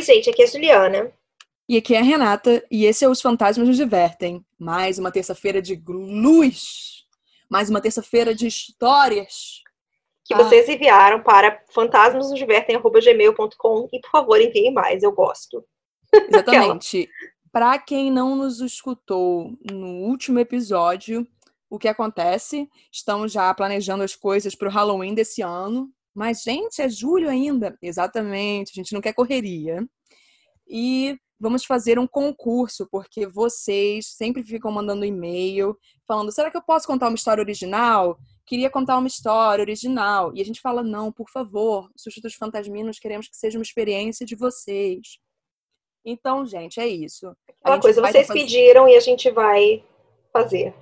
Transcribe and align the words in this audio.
Oi, 0.00 0.04
gente, 0.04 0.30
aqui 0.30 0.40
é 0.40 0.46
a 0.46 0.48
Juliana. 0.48 1.12
E 1.68 1.76
aqui 1.76 1.94
é 1.94 1.98
a 1.98 2.02
Renata, 2.02 2.64
e 2.70 2.86
esse 2.86 3.04
é 3.04 3.08
Os 3.08 3.20
Fantasmas 3.20 3.68
Nos 3.68 3.76
Divertem. 3.76 4.42
Mais 4.58 4.98
uma 4.98 5.12
terça-feira 5.12 5.60
de 5.60 5.78
luz, 5.86 7.04
mais 7.50 7.68
uma 7.68 7.82
terça-feira 7.82 8.34
de 8.34 8.46
histórias. 8.46 9.62
Que 10.24 10.32
ah. 10.32 10.38
vocês 10.38 10.66
enviaram 10.70 11.22
para 11.22 11.62
fantasmasnosdivertem.gmail.com 11.68 13.88
e, 13.92 14.00
por 14.00 14.10
favor, 14.10 14.40
enviem 14.40 14.72
mais, 14.72 15.02
eu 15.02 15.12
gosto. 15.12 15.62
Exatamente. 16.10 17.06
para 17.52 17.78
quem 17.78 18.10
não 18.10 18.34
nos 18.34 18.62
escutou 18.62 19.52
no 19.70 20.06
último 20.06 20.38
episódio, 20.38 21.28
o 21.68 21.78
que 21.78 21.88
acontece? 21.88 22.70
Estamos 22.90 23.32
já 23.32 23.52
planejando 23.52 24.02
as 24.02 24.16
coisas 24.16 24.54
para 24.54 24.68
o 24.68 24.72
Halloween 24.72 25.12
desse 25.12 25.42
ano. 25.42 25.92
Mas, 26.14 26.42
gente, 26.42 26.82
é 26.82 26.88
julho 26.88 27.28
ainda. 27.28 27.76
Exatamente, 27.80 28.72
a 28.72 28.74
gente 28.74 28.92
não 28.92 29.00
quer 29.00 29.12
correria. 29.12 29.86
E 30.68 31.16
vamos 31.38 31.64
fazer 31.64 31.98
um 31.98 32.06
concurso, 32.06 32.86
porque 32.90 33.26
vocês 33.26 34.06
sempre 34.06 34.42
ficam 34.42 34.70
mandando 34.70 35.04
e-mail 35.04 35.76
falando: 36.06 36.32
será 36.32 36.50
que 36.50 36.56
eu 36.56 36.62
posso 36.62 36.86
contar 36.86 37.08
uma 37.08 37.14
história 37.14 37.40
original? 37.40 38.18
Queria 38.46 38.68
contar 38.68 38.98
uma 38.98 39.06
história 39.06 39.62
original. 39.62 40.32
E 40.34 40.42
a 40.42 40.44
gente 40.44 40.60
fala: 40.60 40.82
não, 40.82 41.10
por 41.10 41.30
favor, 41.30 41.88
Susto 41.96 42.20
dos 42.20 42.34
Fantasminos, 42.34 42.98
queremos 42.98 43.28
que 43.28 43.36
seja 43.36 43.58
uma 43.58 43.62
experiência 43.62 44.26
de 44.26 44.36
vocês. 44.36 45.18
Então, 46.04 46.46
gente, 46.46 46.80
é 46.80 46.86
isso. 46.86 47.34
Aquela 47.62 47.80
coisa, 47.80 48.00
vocês 48.00 48.26
fazer... 48.26 48.40
pediram 48.40 48.88
e 48.88 48.96
a 48.96 49.00
gente 49.00 49.30
vai 49.30 49.84
fazer. 50.32 50.74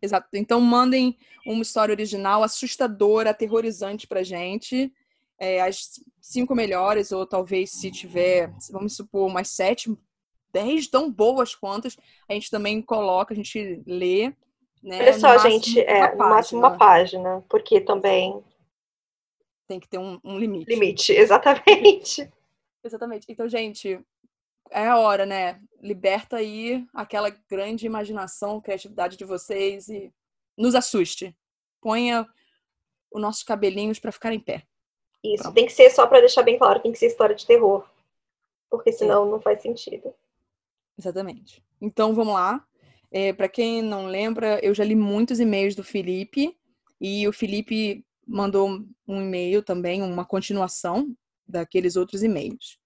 Exato. 0.00 0.28
Então 0.34 0.60
mandem 0.60 1.16
uma 1.46 1.62
história 1.62 1.92
original, 1.92 2.42
assustadora, 2.42 3.30
aterrorizante 3.30 4.06
pra 4.06 4.22
gente. 4.22 4.92
É, 5.38 5.60
as 5.60 6.00
cinco 6.20 6.54
melhores, 6.54 7.12
ou 7.12 7.26
talvez 7.26 7.70
se 7.70 7.90
tiver, 7.90 8.52
vamos 8.70 8.96
supor, 8.96 9.26
umas 9.26 9.50
sete, 9.50 9.94
dez 10.50 10.88
tão 10.88 11.10
boas 11.10 11.54
quantas, 11.54 11.96
a 12.28 12.32
gente 12.32 12.50
também 12.50 12.80
coloca, 12.80 13.34
a 13.34 13.36
gente 13.36 13.82
lê. 13.86 14.32
Né? 14.82 15.00
Olha 15.00 15.18
só, 15.18 15.38
gente, 15.38 15.80
é, 15.80 16.12
no 16.12 16.18
máximo 16.18 16.60
uma 16.60 16.76
página, 16.76 17.44
porque 17.48 17.80
também. 17.80 18.42
Tem 19.68 19.80
que 19.80 19.88
ter 19.88 19.98
um, 19.98 20.18
um 20.24 20.38
limite. 20.38 20.70
Limite, 20.70 21.12
exatamente. 21.16 22.30
exatamente. 22.82 23.26
Então, 23.28 23.48
gente, 23.48 24.00
é 24.70 24.86
a 24.86 24.98
hora, 24.98 25.26
né? 25.26 25.60
Liberta 25.86 26.38
aí 26.38 26.84
aquela 26.92 27.30
grande 27.30 27.86
imaginação, 27.86 28.60
criatividade 28.60 29.16
de 29.16 29.24
vocês 29.24 29.88
e 29.88 30.12
nos 30.56 30.74
assuste. 30.74 31.36
Ponha 31.80 32.26
os 33.10 33.22
nossos 33.22 33.44
cabelinhos 33.44 34.00
para 34.00 34.10
ficar 34.10 34.32
em 34.32 34.40
pé. 34.40 34.66
Isso, 35.22 35.44
Pronto. 35.44 35.54
tem 35.54 35.66
que 35.66 35.72
ser 35.72 35.90
só 35.90 36.06
para 36.06 36.20
deixar 36.20 36.42
bem 36.42 36.58
claro, 36.58 36.80
tem 36.80 36.90
que 36.90 36.98
ser 36.98 37.06
história 37.06 37.36
de 37.36 37.46
terror. 37.46 37.88
Porque 38.68 38.92
senão 38.92 39.28
é. 39.28 39.30
não 39.30 39.40
faz 39.40 39.62
sentido. 39.62 40.12
Exatamente. 40.98 41.62
Então 41.80 42.14
vamos 42.14 42.34
lá. 42.34 42.66
É, 43.12 43.32
para 43.32 43.48
quem 43.48 43.80
não 43.80 44.06
lembra, 44.06 44.58
eu 44.64 44.74
já 44.74 44.82
li 44.82 44.96
muitos 44.96 45.38
e-mails 45.38 45.76
do 45.76 45.84
Felipe 45.84 46.56
e 47.00 47.28
o 47.28 47.32
Felipe 47.32 48.04
mandou 48.26 48.84
um 49.06 49.22
e-mail 49.22 49.62
também, 49.62 50.02
uma 50.02 50.24
continuação 50.24 51.16
daqueles 51.46 51.94
outros 51.94 52.24
e-mails. 52.24 52.78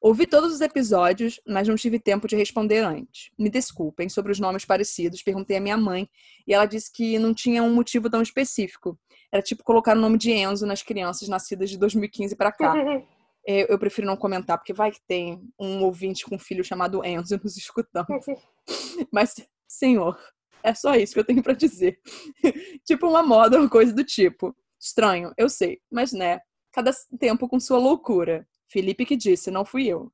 Ouvi 0.00 0.26
todos 0.26 0.52
os 0.54 0.62
episódios, 0.62 1.38
mas 1.46 1.68
não 1.68 1.76
tive 1.76 1.98
tempo 1.98 2.26
de 2.26 2.34
responder 2.34 2.78
antes. 2.78 3.30
Me 3.38 3.50
desculpem 3.50 4.08
sobre 4.08 4.32
os 4.32 4.40
nomes 4.40 4.64
parecidos, 4.64 5.22
perguntei 5.22 5.58
à 5.58 5.60
minha 5.60 5.76
mãe 5.76 6.08
e 6.46 6.54
ela 6.54 6.64
disse 6.64 6.90
que 6.90 7.18
não 7.18 7.34
tinha 7.34 7.62
um 7.62 7.74
motivo 7.74 8.08
tão 8.08 8.22
específico. 8.22 8.98
Era 9.30 9.42
tipo 9.42 9.62
colocar 9.62 9.94
o 9.96 10.00
nome 10.00 10.16
de 10.16 10.30
Enzo 10.32 10.64
nas 10.64 10.82
crianças 10.82 11.28
nascidas 11.28 11.68
de 11.68 11.78
2015 11.78 12.34
para 12.34 12.50
cá. 12.50 12.74
Eu, 13.46 13.78
prefiro 13.78 14.06
não 14.06 14.18
comentar, 14.18 14.58
porque 14.58 14.72
vai 14.72 14.92
que 14.92 15.00
tem 15.08 15.42
um 15.58 15.82
ouvinte 15.82 16.24
com 16.24 16.36
um 16.36 16.38
filho 16.38 16.62
chamado 16.62 17.04
Enzo 17.04 17.40
nos 17.42 17.56
escutando. 17.56 18.06
Mas, 19.10 19.34
senhor, 19.66 20.16
é 20.62 20.74
só 20.74 20.94
isso 20.94 21.14
que 21.14 21.20
eu 21.20 21.24
tenho 21.24 21.42
para 21.42 21.54
dizer. 21.54 21.98
tipo 22.84 23.08
uma 23.08 23.22
moda 23.22 23.60
ou 23.60 23.68
coisa 23.68 23.92
do 23.94 24.04
tipo. 24.04 24.54
Estranho, 24.78 25.32
eu 25.36 25.48
sei, 25.48 25.80
mas 25.90 26.12
né, 26.12 26.40
cada 26.72 26.90
tempo 27.18 27.48
com 27.48 27.58
sua 27.58 27.78
loucura. 27.78 28.46
Felipe 28.70 29.04
que 29.04 29.16
disse, 29.16 29.50
não 29.50 29.64
fui 29.64 29.86
eu. 29.86 30.12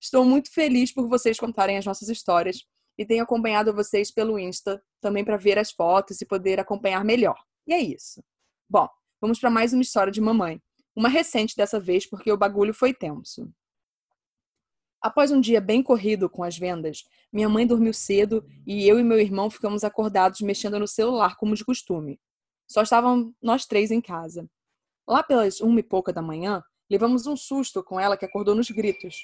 Estou 0.00 0.24
muito 0.24 0.52
feliz 0.52 0.92
por 0.92 1.08
vocês 1.08 1.38
contarem 1.38 1.76
as 1.76 1.84
nossas 1.84 2.08
histórias 2.08 2.64
e 2.96 3.04
tenho 3.04 3.22
acompanhado 3.22 3.74
vocês 3.74 4.10
pelo 4.10 4.38
Insta 4.38 4.82
também 5.00 5.24
para 5.24 5.36
ver 5.36 5.58
as 5.58 5.72
fotos 5.72 6.20
e 6.20 6.26
poder 6.26 6.60
acompanhar 6.60 7.04
melhor. 7.04 7.40
E 7.66 7.72
é 7.72 7.80
isso. 7.80 8.22
Bom, 8.68 8.88
vamos 9.20 9.38
para 9.38 9.50
mais 9.50 9.72
uma 9.72 9.82
história 9.82 10.12
de 10.12 10.20
mamãe. 10.20 10.60
Uma 10.94 11.08
recente 11.08 11.56
dessa 11.56 11.80
vez, 11.80 12.06
porque 12.06 12.30
o 12.30 12.36
bagulho 12.36 12.74
foi 12.74 12.92
tenso. 12.92 13.52
Após 15.00 15.32
um 15.32 15.40
dia 15.40 15.60
bem 15.60 15.82
corrido 15.82 16.30
com 16.30 16.44
as 16.44 16.56
vendas, 16.56 17.04
minha 17.32 17.48
mãe 17.48 17.66
dormiu 17.66 17.92
cedo 17.92 18.44
e 18.64 18.86
eu 18.86 19.00
e 19.00 19.02
meu 19.02 19.18
irmão 19.18 19.50
ficamos 19.50 19.82
acordados 19.82 20.40
mexendo 20.40 20.78
no 20.78 20.86
celular 20.86 21.36
como 21.36 21.56
de 21.56 21.64
costume. 21.64 22.20
Só 22.68 22.82
estavam 22.82 23.34
nós 23.42 23.66
três 23.66 23.90
em 23.90 24.00
casa. 24.00 24.48
Lá 25.08 25.22
pelas 25.22 25.60
uma 25.60 25.80
e 25.80 25.82
pouca 25.82 26.12
da 26.12 26.22
manhã, 26.22 26.62
Levamos 26.92 27.26
um 27.26 27.34
susto 27.34 27.82
com 27.82 27.98
ela 27.98 28.18
que 28.18 28.24
acordou 28.26 28.54
nos 28.54 28.70
gritos. 28.70 29.16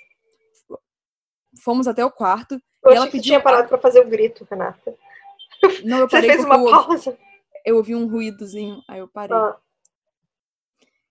Fomos 1.63 1.87
até 1.87 2.03
o 2.03 2.11
quarto 2.11 2.59
eu 2.83 2.93
e 2.93 2.97
ela 2.97 3.05
pediu. 3.07 3.25
Tinha 3.25 3.43
parado 3.43 3.69
para 3.69 3.77
fazer 3.77 4.01
o 4.01 4.09
grito, 4.09 4.49
Renata. 4.51 4.97
Não, 5.85 5.99
eu 5.99 6.09
parei. 6.09 6.31
Você 6.31 6.37
fez 6.37 6.47
uma 6.47 6.57
eu 6.57 6.71
pausa? 6.71 7.11
Ouvi, 7.11 7.21
eu 7.67 7.77
ouvi 7.77 7.95
um 7.95 8.09
ruídozinho, 8.09 8.83
aí 8.89 9.01
eu 9.01 9.09
parei. 9.09 9.37
Ah. 9.37 9.59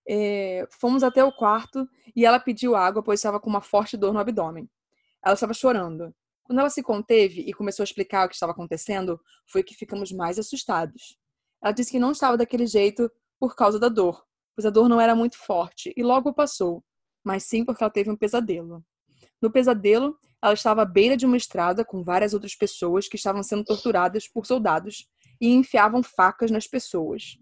É, 0.09 0.67
fomos 0.79 1.03
até 1.03 1.23
o 1.23 1.31
quarto 1.31 1.87
e 2.15 2.25
ela 2.25 2.39
pediu 2.39 2.75
água, 2.75 3.03
pois 3.03 3.19
estava 3.19 3.39
com 3.39 3.51
uma 3.51 3.61
forte 3.61 3.95
dor 3.95 4.11
no 4.11 4.19
abdômen. 4.19 4.67
Ela 5.23 5.35
estava 5.35 5.53
chorando. 5.53 6.11
Quando 6.43 6.57
ela 6.57 6.71
se 6.71 6.81
conteve 6.81 7.41
e 7.41 7.53
começou 7.53 7.83
a 7.83 7.85
explicar 7.85 8.25
o 8.25 8.29
que 8.29 8.33
estava 8.33 8.51
acontecendo, 8.51 9.21
foi 9.45 9.61
que 9.61 9.75
ficamos 9.75 10.11
mais 10.11 10.39
assustados. 10.39 11.19
Ela 11.61 11.71
disse 11.71 11.91
que 11.91 11.99
não 11.99 12.13
estava 12.13 12.35
daquele 12.35 12.65
jeito 12.65 13.11
por 13.39 13.55
causa 13.55 13.77
da 13.79 13.89
dor, 13.89 14.25
pois 14.57 14.65
a 14.65 14.71
dor 14.71 14.89
não 14.89 14.99
era 14.99 15.13
muito 15.13 15.37
forte 15.37 15.93
e 15.95 16.01
logo 16.01 16.33
passou, 16.33 16.83
mas 17.23 17.43
sim 17.43 17.63
porque 17.63 17.83
ela 17.83 17.91
teve 17.91 18.09
um 18.09 18.15
pesadelo. 18.15 18.83
No 19.39 19.51
pesadelo, 19.51 20.17
ela 20.41 20.55
estava 20.55 20.81
à 20.81 20.85
beira 20.85 21.15
de 21.15 21.27
uma 21.27 21.37
estrada 21.37 21.85
com 21.85 22.03
várias 22.03 22.33
outras 22.33 22.55
pessoas 22.55 23.07
que 23.07 23.17
estavam 23.17 23.43
sendo 23.43 23.63
torturadas 23.63 24.27
por 24.27 24.47
soldados 24.47 25.07
e 25.39 25.53
enfiavam 25.53 26.01
facas 26.01 26.49
nas 26.49 26.65
pessoas. 26.65 27.37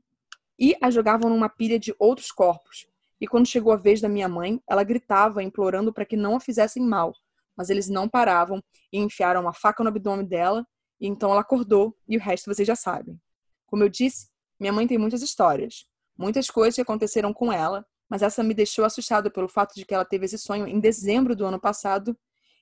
E 0.59 0.75
a 0.81 0.91
jogavam 0.91 1.29
numa 1.29 1.47
pilha 1.47 1.79
de 1.79 1.95
outros 1.97 2.33
corpos. 2.33 2.85
E 3.21 3.25
quando 3.25 3.47
chegou 3.47 3.71
a 3.71 3.77
vez 3.77 4.01
da 4.01 4.09
minha 4.09 4.27
mãe, 4.27 4.61
ela 4.69 4.83
gritava, 4.83 5.41
implorando 5.41 5.93
para 5.93 6.03
que 6.03 6.17
não 6.17 6.35
a 6.35 6.39
fizessem 6.41 6.83
mal. 6.83 7.13
Mas 7.55 7.69
eles 7.69 7.87
não 7.87 8.09
paravam 8.09 8.61
e 8.91 8.99
enfiaram 8.99 9.39
uma 9.39 9.53
faca 9.53 9.81
no 9.81 9.87
abdômen 9.87 10.25
dela. 10.25 10.67
E 10.99 11.07
então 11.07 11.31
ela 11.31 11.39
acordou, 11.39 11.95
e 12.09 12.17
o 12.17 12.19
resto 12.19 12.53
vocês 12.53 12.67
já 12.67 12.75
sabem. 12.75 13.17
Como 13.65 13.83
eu 13.83 13.89
disse, 13.89 14.27
minha 14.59 14.73
mãe 14.73 14.85
tem 14.85 14.97
muitas 14.97 15.21
histórias 15.21 15.85
muitas 16.17 16.49
coisas 16.49 16.79
aconteceram 16.79 17.33
com 17.33 17.51
ela, 17.51 17.85
mas 18.09 18.21
essa 18.21 18.43
me 18.43 18.53
deixou 18.53 18.85
assustada 18.85 19.29
pelo 19.29 19.47
fato 19.47 19.75
de 19.75 19.85
que 19.85 19.93
ela 19.93 20.05
teve 20.05 20.25
esse 20.25 20.37
sonho 20.37 20.67
em 20.67 20.79
dezembro 20.79 21.35
do 21.35 21.45
ano 21.45 21.59
passado 21.59 22.17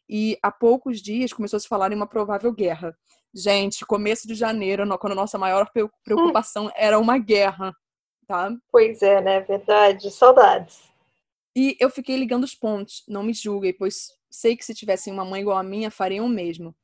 e 0.10 0.38
há 0.42 0.52
poucos 0.52 1.02
dias 1.02 1.34
começou 1.34 1.58
a 1.58 1.60
se 1.60 1.68
falar 1.68 1.92
em 1.92 1.96
uma 1.96 2.08
provável 2.08 2.52
guerra. 2.52 2.96
Gente, 3.34 3.86
começo 3.86 4.28
de 4.28 4.36
janeiro, 4.36 4.86
quando 4.98 5.14
a 5.14 5.16
nossa 5.16 5.38
maior 5.38 5.70
preocupação 6.04 6.72
era 6.76 7.00
uma 7.00 7.18
guerra, 7.18 7.74
tá? 8.28 8.52
Pois 8.72 9.02
é, 9.02 9.22
né? 9.22 9.40
Verdade. 9.42 10.12
Saudades. 10.12 10.84
E 11.56 11.76
eu 11.80 11.90
fiquei 11.90 12.18
ligando 12.18 12.44
os 12.44 12.56
pontos, 12.56 13.04
não 13.08 13.24
me 13.24 13.34
julguem, 13.34 13.74
pois 13.74 14.10
sei 14.30 14.58
que 14.58 14.66
se 14.66 14.74
tivessem 14.74 15.14
uma 15.14 15.24
mãe 15.24 15.42
igual 15.42 15.58
a 15.58 15.64
minha, 15.64 15.92
fariam 15.92 16.26
o 16.26 16.30
mesmo. 16.30 16.76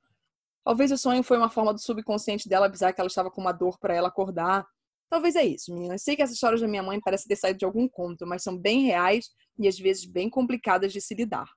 Talvez 0.63 0.91
o 0.91 0.97
sonho 0.97 1.23
foi 1.23 1.37
uma 1.37 1.49
forma 1.49 1.73
do 1.73 1.79
subconsciente 1.79 2.47
dela 2.47 2.67
avisar 2.67 2.93
que 2.93 3.01
ela 3.01 3.07
estava 3.07 3.31
com 3.31 3.41
uma 3.41 3.51
dor 3.51 3.79
para 3.79 3.95
ela 3.95 4.09
acordar, 4.09 4.67
Talvez 5.09 5.35
é 5.35 5.43
isso, 5.43 5.73
meninas. 5.73 6.03
Sei 6.03 6.15
que 6.15 6.21
essas 6.21 6.35
histórias 6.35 6.61
da 6.61 6.67
minha 6.67 6.83
mãe 6.83 6.99
parecem 6.99 7.27
ter 7.27 7.35
saído 7.35 7.57
de 7.57 7.65
algum 7.65 7.87
conto, 7.87 8.27
mas 8.27 8.43
são 8.43 8.55
bem 8.55 8.83
reais 8.83 9.29
e 9.57 9.67
às 9.67 9.77
vezes 9.77 10.05
bem 10.05 10.29
complicadas 10.29 10.93
de 10.93 11.01
se 11.01 11.15
lidar. 11.15 11.49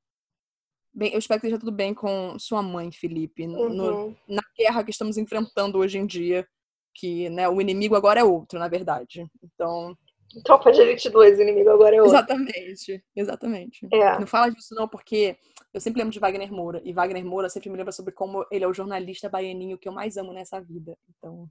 Bem, 0.94 1.12
eu 1.12 1.18
espero 1.18 1.40
que 1.40 1.46
esteja 1.46 1.60
tudo 1.60 1.72
bem 1.72 1.94
com 1.94 2.38
sua 2.38 2.62
mãe, 2.62 2.90
Felipe. 2.92 3.46
Uhum. 3.46 3.68
No, 3.68 4.16
na 4.28 4.42
guerra 4.56 4.84
que 4.84 4.90
estamos 4.90 5.16
enfrentando 5.16 5.78
hoje 5.78 5.98
em 5.98 6.06
dia, 6.06 6.46
que 6.94 7.28
né, 7.30 7.48
o 7.48 7.60
inimigo 7.60 7.94
agora 7.94 8.20
é 8.20 8.24
outro, 8.24 8.58
na 8.58 8.68
verdade. 8.68 9.26
Então. 9.42 9.96
Tropa 10.44 10.72
de 10.72 10.84
22, 10.84 11.38
o 11.38 11.42
inimigo 11.42 11.70
agora 11.70 11.96
é 11.96 12.02
outro. 12.02 12.16
Exatamente, 12.16 13.04
exatamente. 13.14 13.86
É. 13.92 14.18
Não 14.18 14.26
fala 14.26 14.50
disso, 14.50 14.74
não, 14.74 14.88
porque 14.88 15.36
eu 15.74 15.80
sempre 15.80 16.00
lembro 16.00 16.12
de 16.12 16.18
Wagner 16.18 16.50
Moura. 16.52 16.80
E 16.84 16.92
Wagner 16.92 17.24
Moura 17.24 17.50
sempre 17.50 17.70
me 17.70 17.76
lembra 17.76 17.92
sobre 17.92 18.12
como 18.12 18.46
ele 18.50 18.64
é 18.64 18.68
o 18.68 18.74
jornalista 18.74 19.28
baianinho 19.28 19.78
que 19.78 19.88
eu 19.88 19.92
mais 19.92 20.16
amo 20.16 20.32
nessa 20.32 20.60
vida. 20.60 20.96
Então, 21.08 21.48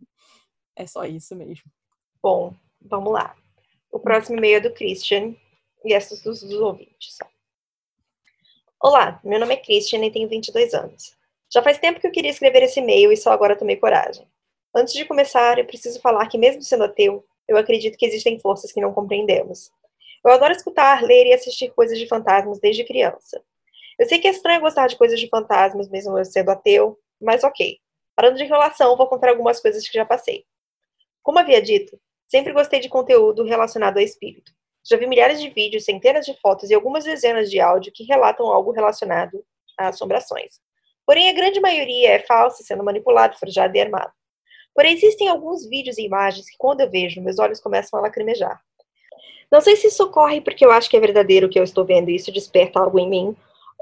é 0.75 0.85
só 0.87 1.03
isso 1.05 1.35
mesmo. 1.35 1.69
Bom, 2.23 2.53
vamos 2.79 3.11
lá. 3.11 3.35
O 3.91 3.99
próximo 3.99 4.37
e-mail 4.37 4.57
é 4.57 4.59
do 4.59 4.71
Christian 4.71 5.35
e 5.83 5.91
esses 5.91 6.21
dos, 6.21 6.41
dos 6.41 6.53
ouvintes. 6.53 7.17
Olá, 8.79 9.19
meu 9.23 9.39
nome 9.39 9.55
é 9.55 9.57
Christian 9.57 10.05
e 10.05 10.11
tenho 10.11 10.29
22 10.29 10.75
anos. 10.75 11.17
Já 11.51 11.63
faz 11.63 11.79
tempo 11.79 11.99
que 11.99 12.05
eu 12.05 12.11
queria 12.11 12.29
escrever 12.29 12.61
esse 12.61 12.79
e-mail 12.79 13.11
e 13.11 13.17
só 13.17 13.31
agora 13.31 13.57
tomei 13.57 13.75
coragem. 13.75 14.27
Antes 14.71 14.93
de 14.93 15.03
começar, 15.03 15.57
eu 15.57 15.65
preciso 15.65 15.99
falar 15.99 16.27
que, 16.27 16.37
mesmo 16.37 16.61
sendo 16.61 16.83
ateu, 16.83 17.25
eu 17.47 17.57
acredito 17.57 17.97
que 17.97 18.05
existem 18.05 18.39
forças 18.39 18.71
que 18.71 18.79
não 18.79 18.93
compreendemos. 18.93 19.71
Eu 20.23 20.31
adoro 20.31 20.53
escutar, 20.53 21.01
ler 21.01 21.25
e 21.25 21.33
assistir 21.33 21.73
coisas 21.73 21.97
de 21.97 22.07
fantasmas 22.07 22.59
desde 22.59 22.83
criança. 22.83 23.43
Eu 23.97 24.07
sei 24.07 24.19
que 24.19 24.27
é 24.27 24.31
estranho 24.31 24.61
gostar 24.61 24.85
de 24.85 24.95
coisas 24.95 25.19
de 25.19 25.27
fantasmas, 25.27 25.89
mesmo 25.89 26.15
eu 26.19 26.23
sendo 26.23 26.51
ateu, 26.51 26.99
mas 27.19 27.43
ok. 27.43 27.79
Parando 28.15 28.37
de 28.37 28.43
relação, 28.43 28.95
vou 28.95 29.07
contar 29.07 29.29
algumas 29.29 29.59
coisas 29.59 29.87
que 29.87 29.97
já 29.97 30.05
passei. 30.05 30.45
Como 31.23 31.39
havia 31.39 31.59
dito, 31.59 31.99
sempre 32.31 32.53
gostei 32.53 32.79
de 32.79 32.87
conteúdo 32.87 33.43
relacionado 33.43 33.97
a 33.97 34.01
espírito. 34.01 34.53
Já 34.89 34.95
vi 34.95 35.05
milhares 35.05 35.41
de 35.41 35.49
vídeos, 35.49 35.83
centenas 35.83 36.25
de 36.25 36.33
fotos 36.39 36.69
e 36.69 36.73
algumas 36.73 37.03
dezenas 37.03 37.51
de 37.51 37.59
áudio 37.59 37.91
que 37.93 38.05
relatam 38.05 38.47
algo 38.47 38.71
relacionado 38.71 39.43
a 39.77 39.89
assombrações. 39.89 40.61
Porém, 41.05 41.29
a 41.29 41.33
grande 41.33 41.59
maioria 41.59 42.11
é 42.11 42.19
falsa, 42.19 42.63
sendo 42.63 42.85
manipulado, 42.85 43.37
forjado 43.37 43.75
e 43.75 43.81
armado. 43.81 44.11
Porém, 44.73 44.93
existem 44.93 45.27
alguns 45.27 45.67
vídeos 45.67 45.97
e 45.97 46.05
imagens 46.05 46.49
que, 46.49 46.55
quando 46.57 46.79
eu 46.79 46.89
vejo, 46.89 47.21
meus 47.21 47.37
olhos 47.37 47.59
começam 47.59 47.99
a 47.99 48.03
lacrimejar. 48.03 48.61
Não 49.51 49.59
sei 49.59 49.75
se 49.75 49.87
isso 49.87 50.01
ocorre 50.05 50.39
porque 50.39 50.65
eu 50.65 50.71
acho 50.71 50.89
que 50.89 50.95
é 50.95 50.99
verdadeiro 51.01 51.47
o 51.47 51.49
que 51.49 51.59
eu 51.59 51.63
estou 51.63 51.83
vendo 51.83 52.09
e 52.09 52.15
isso 52.15 52.31
desperta 52.31 52.79
algo 52.79 52.97
em 52.97 53.09
mim, 53.09 53.35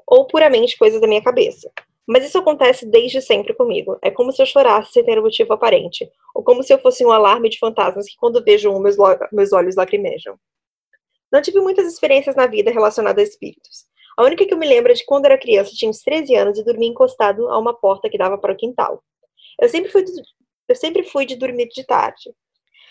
ou 0.07 0.25
puramente 0.25 0.75
coisas 0.75 0.99
da 0.99 1.07
minha 1.07 1.21
cabeça. 1.21 1.71
Mas 2.11 2.25
isso 2.25 2.39
acontece 2.39 2.87
desde 2.87 3.21
sempre 3.21 3.53
comigo. 3.53 3.95
É 4.01 4.09
como 4.09 4.31
se 4.31 4.41
eu 4.41 4.45
chorasse 4.47 4.91
sem 4.93 5.05
ter 5.05 5.19
um 5.19 5.21
motivo 5.21 5.53
aparente, 5.53 6.09
ou 6.33 6.43
como 6.43 6.63
se 6.63 6.73
eu 6.73 6.79
fosse 6.79 7.05
um 7.05 7.11
alarme 7.11 7.49
de 7.49 7.59
fantasmas 7.59 8.07
que, 8.09 8.17
quando 8.17 8.43
vejo 8.43 8.71
um, 8.71 8.79
meus, 8.79 8.95
meus 9.31 9.53
olhos 9.53 9.75
lacrimejam. 9.75 10.35
Não 11.31 11.39
tive 11.39 11.61
muitas 11.61 11.85
experiências 11.85 12.35
na 12.35 12.47
vida 12.47 12.71
relacionadas 12.71 13.23
a 13.23 13.29
espíritos. 13.29 13.85
A 14.17 14.23
única 14.23 14.43
que 14.43 14.51
eu 14.51 14.57
me 14.57 14.67
lembro 14.67 14.91
é 14.91 14.95
de 14.95 15.05
quando 15.05 15.25
era 15.25 15.37
criança, 15.37 15.69
tinha 15.75 15.87
uns 15.87 16.01
13 16.01 16.33
anos 16.33 16.57
e 16.57 16.63
dormia 16.63 16.89
encostado 16.89 17.47
a 17.47 17.59
uma 17.59 17.75
porta 17.75 18.09
que 18.09 18.17
dava 18.17 18.39
para 18.39 18.53
o 18.53 18.57
quintal. 18.57 19.03
Eu 19.61 19.69
sempre 19.69 19.91
fui, 19.91 20.03
eu 20.67 20.75
sempre 20.75 21.03
fui 21.03 21.27
de 21.27 21.35
dormir 21.35 21.67
de 21.67 21.83
tarde. 21.83 22.33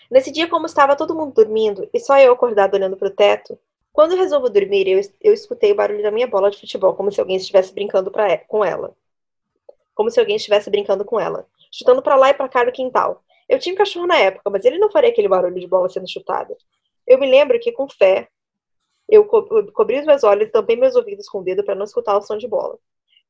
Nesse 0.08 0.30
dia, 0.30 0.46
como 0.46 0.66
estava 0.66 0.94
todo 0.94 1.16
mundo 1.16 1.34
dormindo 1.34 1.90
e 1.92 1.98
só 1.98 2.16
eu 2.20 2.32
acordado 2.32 2.74
olhando 2.74 2.96
para 2.96 3.08
o 3.08 3.14
teto, 3.14 3.58
quando 3.92 4.12
eu 4.12 4.18
resolvo 4.18 4.48
dormir, 4.48 4.86
eu, 4.86 5.00
eu 5.20 5.32
escutei 5.32 5.72
o 5.72 5.74
barulho 5.74 6.04
da 6.04 6.12
minha 6.12 6.28
bola 6.28 6.52
de 6.52 6.60
futebol, 6.60 6.94
como 6.94 7.10
se 7.10 7.18
alguém 7.18 7.36
estivesse 7.36 7.74
brincando 7.74 8.12
pra, 8.12 8.38
com 8.38 8.64
ela. 8.64 8.94
Como 9.98 10.12
se 10.12 10.20
alguém 10.20 10.36
estivesse 10.36 10.70
brincando 10.70 11.04
com 11.04 11.18
ela, 11.18 11.44
chutando 11.72 12.00
para 12.00 12.14
lá 12.14 12.30
e 12.30 12.34
para 12.34 12.48
cá 12.48 12.64
no 12.64 12.70
quintal. 12.70 13.24
Eu 13.48 13.58
tinha 13.58 13.74
um 13.74 13.76
cachorro 13.76 14.06
na 14.06 14.16
época, 14.16 14.48
mas 14.48 14.64
ele 14.64 14.78
não 14.78 14.92
faria 14.92 15.10
aquele 15.10 15.26
barulho 15.26 15.58
de 15.58 15.66
bola 15.66 15.88
sendo 15.88 16.08
chutada. 16.08 16.56
Eu 17.04 17.18
me 17.18 17.28
lembro 17.28 17.58
que, 17.58 17.72
com 17.72 17.88
fé, 17.88 18.28
eu 19.08 19.24
co 19.24 19.42
cobri 19.72 19.98
os 19.98 20.06
meus 20.06 20.22
olhos 20.22 20.46
e 20.46 20.52
tampei 20.52 20.76
meus 20.76 20.94
ouvidos 20.94 21.28
com 21.28 21.40
o 21.40 21.42
dedo 21.42 21.64
para 21.64 21.74
não 21.74 21.82
escutar 21.82 22.16
o 22.16 22.22
som 22.22 22.38
de 22.38 22.46
bola. 22.46 22.78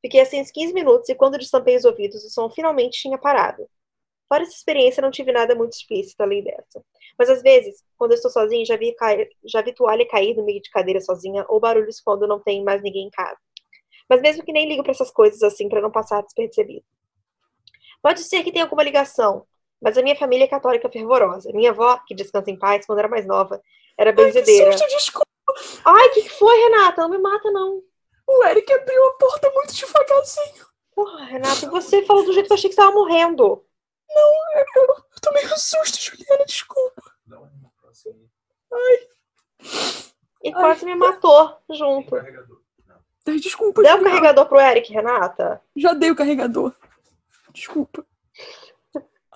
Fiquei 0.03 0.21
assim 0.21 0.43
uns 0.43 0.51
15 0.51 0.75
minutos 0.75 1.09
e 1.09 1.15
quando 1.15 1.39
destampei 1.39 1.75
os 1.75 1.87
ouvidos, 1.87 2.23
o 2.23 2.29
som 2.29 2.51
finalmente 2.51 3.01
tinha 3.01 3.17
parado. 3.17 3.67
Fora 4.29 4.43
essa 4.43 4.53
experiência, 4.53 5.01
não 5.01 5.11
tive 5.11 5.33
nada 5.33 5.55
muito 5.55 5.73
explícito 5.73 6.23
além 6.23 6.45
dessa. 6.45 6.85
Mas 7.19 7.31
às 7.31 7.41
vezes, 7.41 7.83
quando 7.97 8.11
eu 8.11 8.17
estou 8.17 8.31
sozinha, 8.31 8.63
já 8.67 8.77
vi, 8.77 8.95
já 9.47 9.63
vi 9.63 9.73
toalha 9.73 10.07
cair 10.07 10.37
no 10.37 10.45
meio 10.45 10.61
de 10.61 10.69
cadeira 10.69 11.01
sozinha 11.01 11.47
ou 11.49 11.59
barulhos 11.59 11.99
quando 11.99 12.27
não 12.27 12.39
tem 12.39 12.63
mais 12.63 12.83
ninguém 12.83 13.07
em 13.07 13.11
casa. 13.11 13.39
Mas 14.09 14.21
mesmo 14.21 14.45
que 14.45 14.53
nem 14.53 14.69
ligo 14.69 14.83
para 14.83 14.93
essas 14.93 15.11
coisas 15.11 15.43
assim 15.43 15.69
para 15.69 15.81
não 15.81 15.91
passar 15.91 16.23
despercebido. 16.23 16.85
Pode 18.03 18.21
ser 18.21 18.43
que 18.43 18.53
tenha 18.53 18.65
alguma 18.65 18.83
ligação, 18.83 19.47
mas 19.81 19.99
a 19.99 20.03
minha 20.03 20.17
família 20.17 20.45
é 20.45 20.49
católica 20.49 20.91
fervorosa. 20.91 21.51
Minha 21.53 21.71
avó, 21.71 21.99
que 22.07 22.15
descansa 22.15 22.51
em 22.51 22.59
paz, 22.59 22.87
quando 22.87 23.01
era 23.01 23.09
mais 23.09 23.27
nova, 23.27 23.61
era 23.99 24.13
benzedeira. 24.13 24.67
Ai, 24.67 24.73
que 24.73 24.79
susto, 24.79 24.97
desculpa. 24.97 25.27
Ai, 25.85 26.07
o 26.07 26.13
que, 26.13 26.23
que 26.23 26.31
foi, 26.31 26.57
Renata? 26.57 27.03
Não 27.03 27.11
me 27.11 27.19
mata, 27.19 27.51
não. 27.51 27.83
O 28.27 28.45
Eric 28.45 28.73
abriu 28.73 29.07
a 29.07 29.13
porta 29.15 29.51
muito 29.55 29.75
devagarzinho. 29.75 30.67
Porra, 30.95 31.25
Renata, 31.25 31.71
você 31.71 32.05
falou 32.05 32.25
do 32.25 32.33
jeito 32.33 32.47
que 32.47 32.53
eu 32.53 32.57
achei 32.57 32.69
que 32.69 32.75
você 32.75 32.81
estava 32.81 32.95
morrendo. 32.95 33.65
Não, 34.09 34.59
eu, 34.59 34.65
eu, 34.77 35.05
tomei 35.21 35.45
um 35.47 35.57
susto, 35.57 35.99
Juliana, 36.01 36.45
desculpa. 36.45 37.03
Ai. 38.73 39.09
E 40.43 40.53
quase 40.53 40.85
me 40.85 40.95
matou 40.95 41.57
junto. 41.71 42.15
Ai, 43.29 43.39
desculpa, 43.39 43.83
Deu 43.83 43.97
o 43.97 44.03
carregador 44.03 44.47
pro 44.47 44.59
Eric, 44.59 44.93
Renata? 44.93 45.61
Já 45.77 45.93
dei 45.93 46.11
o 46.11 46.17
carregador. 46.17 46.73
Desculpa. 47.53 48.05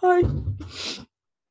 Ai. 0.02 0.22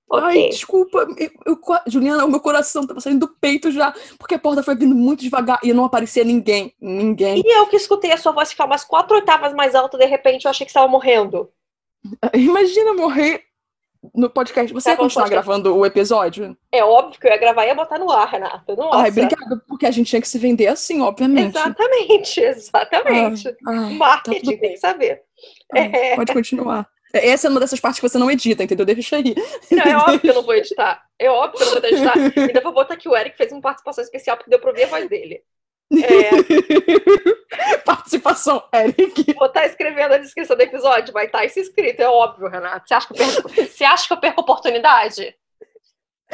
Okay. 0.09 0.43
Ai, 0.43 0.49
desculpa. 0.49 1.07
Eu, 1.17 1.31
eu, 1.45 1.59
Juliana, 1.87 2.25
o 2.25 2.29
meu 2.29 2.39
coração 2.39 2.85
tá 2.85 2.99
saindo 2.99 3.27
do 3.27 3.33
peito 3.35 3.71
já, 3.71 3.93
porque 4.17 4.35
a 4.35 4.39
porta 4.39 4.63
foi 4.63 4.75
vindo 4.75 4.95
muito 4.95 5.21
devagar 5.21 5.59
e 5.63 5.71
não 5.71 5.85
aparecia 5.85 6.23
ninguém. 6.23 6.73
Ninguém. 6.81 7.41
E 7.45 7.57
eu 7.57 7.67
que 7.67 7.77
escutei 7.77 8.11
a 8.11 8.17
sua 8.17 8.31
voz 8.31 8.51
ficar 8.51 8.65
umas 8.65 8.83
quatro 8.83 9.15
oitavas 9.15 9.53
mais 9.53 9.75
alta, 9.75 9.97
de 9.97 10.05
repente 10.05 10.45
eu 10.45 10.51
achei 10.51 10.65
que 10.65 10.71
você 10.71 10.79
estava 10.79 10.91
morrendo. 10.91 11.49
Imagina 12.33 12.93
morrer 12.93 13.45
no 14.15 14.29
podcast. 14.29 14.73
Você 14.73 14.85
tá 14.85 14.91
ia 14.91 14.97
continuar 14.97 15.25
podcast. 15.25 15.45
gravando 15.45 15.75
o 15.75 15.85
episódio? 15.85 16.57
É 16.71 16.83
óbvio 16.83 17.19
que 17.19 17.27
eu 17.27 17.31
ia 17.31 17.37
gravar 17.37 17.65
e 17.65 17.67
ia 17.67 17.75
botar 17.75 17.99
no 17.99 18.11
ar, 18.11 18.27
Renata. 18.27 18.75
Nossa. 18.75 18.97
Ai, 18.97 19.09
obrigada, 19.09 19.63
porque 19.67 19.85
a 19.85 19.91
gente 19.91 20.09
tinha 20.09 20.21
que 20.21 20.27
se 20.27 20.37
vender 20.37 20.67
assim, 20.67 21.01
obviamente. 21.01 21.55
Exatamente, 21.55 22.39
exatamente. 22.41 23.49
Ah, 23.49 23.71
ah, 23.71 23.89
Marketing, 23.91 24.55
tá 24.55 24.61
tem 24.61 24.71
que 24.71 24.77
saber. 24.77 25.21
Ah, 25.73 25.79
é. 25.79 26.15
Pode 26.15 26.33
continuar. 26.33 26.87
Essa 27.13 27.47
é 27.47 27.49
uma 27.49 27.59
dessas 27.59 27.79
partes 27.79 27.99
que 27.99 28.07
você 28.07 28.17
não 28.17 28.31
edita, 28.31 28.63
entendeu? 28.63 28.85
Deixa 28.85 29.17
aí. 29.17 29.35
Não, 29.69 29.83
é 29.83 29.97
óbvio 29.97 30.19
que 30.19 30.29
eu 30.29 30.33
não 30.33 30.43
vou 30.43 30.55
editar. 30.55 31.03
É 31.19 31.29
óbvio 31.29 31.57
que 31.57 31.63
eu 31.63 31.73
não 31.73 31.81
vou 31.81 31.89
editar. 31.89 32.13
Ainda 32.47 32.61
vou 32.61 32.73
botar 32.73 32.95
que 32.95 33.09
o 33.09 33.15
Eric 33.15 33.35
fez 33.37 33.51
uma 33.51 33.61
participação 33.61 34.03
especial 34.03 34.37
porque 34.37 34.49
deu 34.49 34.59
pra 34.59 34.69
ouvir 34.69 34.83
a 34.83 34.87
voz 34.87 35.09
dele. 35.09 35.41
É... 35.93 36.29
Participação, 38.19 38.63
Eric. 38.73 39.33
Vou 39.33 39.47
estar 39.47 39.61
tá 39.61 39.65
escrevendo 39.65 40.13
a 40.13 40.17
descrição 40.17 40.55
do 40.55 40.61
episódio, 40.61 41.13
vai 41.13 41.25
estar 41.25 41.45
isso 41.45 41.59
escrito, 41.59 42.01
é 42.01 42.09
óbvio, 42.09 42.47
Renato. 42.47 42.87
Você 42.87 42.93
acha 42.93 43.07
que 43.07 43.13
eu 43.13 43.17
perco, 43.17 43.49
Você 43.71 43.83
acha 43.83 44.07
que 44.07 44.13
eu 44.13 44.19
perco 44.19 44.41
oportunidade? 44.41 45.35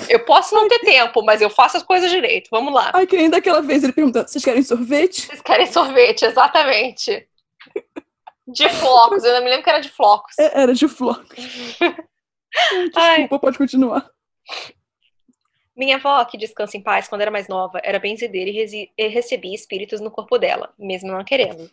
Eu 0.09 0.23
posso 0.25 0.53
não 0.53 0.67
ter 0.67 0.79
tempo, 0.79 1.23
mas 1.23 1.41
eu 1.41 1.49
faço 1.49 1.77
as 1.77 1.83
coisas 1.83 2.11
direito. 2.11 2.49
Vamos 2.51 2.71
lá. 2.73 2.91
Ai, 2.93 3.07
que 3.07 3.17
nem 3.17 3.29
daquela 3.29 3.61
vez 3.61 3.83
ele 3.83 3.93
perguntando: 3.93 4.27
vocês 4.27 4.43
querem 4.43 4.61
sorvete? 4.61 5.25
Vocês 5.25 5.41
querem 5.41 5.65
sorvete, 5.65 6.23
exatamente. 6.23 7.27
De 8.47 8.69
flocos, 8.69 9.23
eu 9.23 9.33
não 9.33 9.43
me 9.43 9.49
lembro 9.49 9.63
que 9.63 9.69
era 9.69 9.79
de 9.79 9.89
flocos. 9.89 10.37
É, 10.37 10.61
era 10.61 10.73
de 10.73 10.87
flocos. 10.87 11.35
Desculpa, 12.87 12.95
Ai. 12.95 13.27
pode 13.27 13.57
continuar. 13.57 14.09
Minha 15.77 15.97
avó, 15.97 16.25
que 16.25 16.39
descansa 16.39 16.75
em 16.75 16.81
paz 16.81 17.07
quando 17.07 17.21
era 17.21 17.29
mais 17.29 17.47
nova, 17.47 17.79
era 17.83 17.99
benzedeira 17.99 18.49
e, 18.49 18.91
e 18.97 19.07
recebia 19.07 19.53
espíritos 19.53 20.01
no 20.01 20.09
corpo 20.09 20.39
dela, 20.39 20.73
mesmo 20.77 21.11
não 21.11 21.23
querendo. 21.23 21.69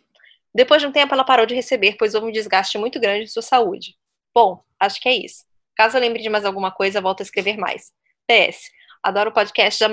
Depois 0.53 0.79
de 0.79 0.87
um 0.87 0.91
tempo, 0.91 1.11
ela 1.11 1.23
parou 1.23 1.47
de 1.47 1.55
receber, 1.55 1.95
pois 1.97 2.13
houve 2.13 2.27
um 2.27 2.31
desgaste 2.31 2.77
muito 2.77 2.99
grande 2.99 3.23
em 3.23 3.27
sua 3.27 3.41
saúde. 3.41 3.95
Bom, 4.31 4.63
acho 4.79 5.01
que 5.01 5.09
é 5.09 5.13
isso. 5.13 5.43
Caso 5.75 5.97
eu 5.97 6.01
lembre 6.01 6.21
de 6.21 6.29
mais 6.29 6.45
alguma 6.45 6.71
coisa, 6.71 7.01
volto 7.01 7.21
a 7.21 7.23
escrever 7.23 7.57
mais. 7.57 7.91
PS. 8.27 8.69
Adoro 9.01 9.31
o 9.31 9.33
podcast, 9.33 9.79
já 9.79 9.89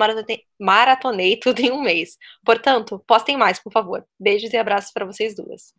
maratonei 0.60 1.36
tudo 1.38 1.60
em 1.60 1.70
um 1.72 1.80
mês. 1.80 2.18
Portanto, 2.44 3.02
postem 3.06 3.36
mais, 3.36 3.58
por 3.58 3.72
favor. 3.72 4.06
Beijos 4.20 4.52
e 4.52 4.58
abraços 4.58 4.92
para 4.92 5.06
vocês 5.06 5.34
duas. 5.34 5.72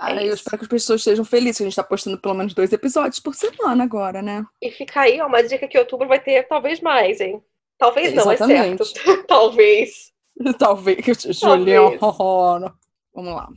É 0.00 0.28
eu 0.28 0.34
espero 0.34 0.58
que 0.58 0.64
as 0.64 0.68
pessoas 0.68 1.00
estejam 1.00 1.24
felizes, 1.24 1.60
a 1.60 1.64
gente 1.64 1.72
está 1.72 1.82
postando 1.82 2.18
pelo 2.18 2.34
menos 2.34 2.54
dois 2.54 2.72
episódios 2.72 3.18
por 3.18 3.34
semana 3.34 3.82
agora, 3.82 4.22
né? 4.22 4.46
E 4.62 4.70
fica 4.70 5.00
aí, 5.00 5.20
ó, 5.20 5.26
uma 5.26 5.42
dica 5.42 5.66
que 5.66 5.78
outubro 5.78 6.06
vai 6.06 6.20
ter 6.20 6.46
talvez 6.46 6.80
mais, 6.80 7.20
hein? 7.20 7.42
Talvez 7.76 8.14
não, 8.14 8.30
Exatamente. 8.32 8.82
é 8.82 8.84
certo. 8.84 9.26
talvez. 9.26 10.12
Talvez. 10.58 11.22
Julião. 11.32 11.98
Vamos 13.12 13.34
lá. 13.34 13.48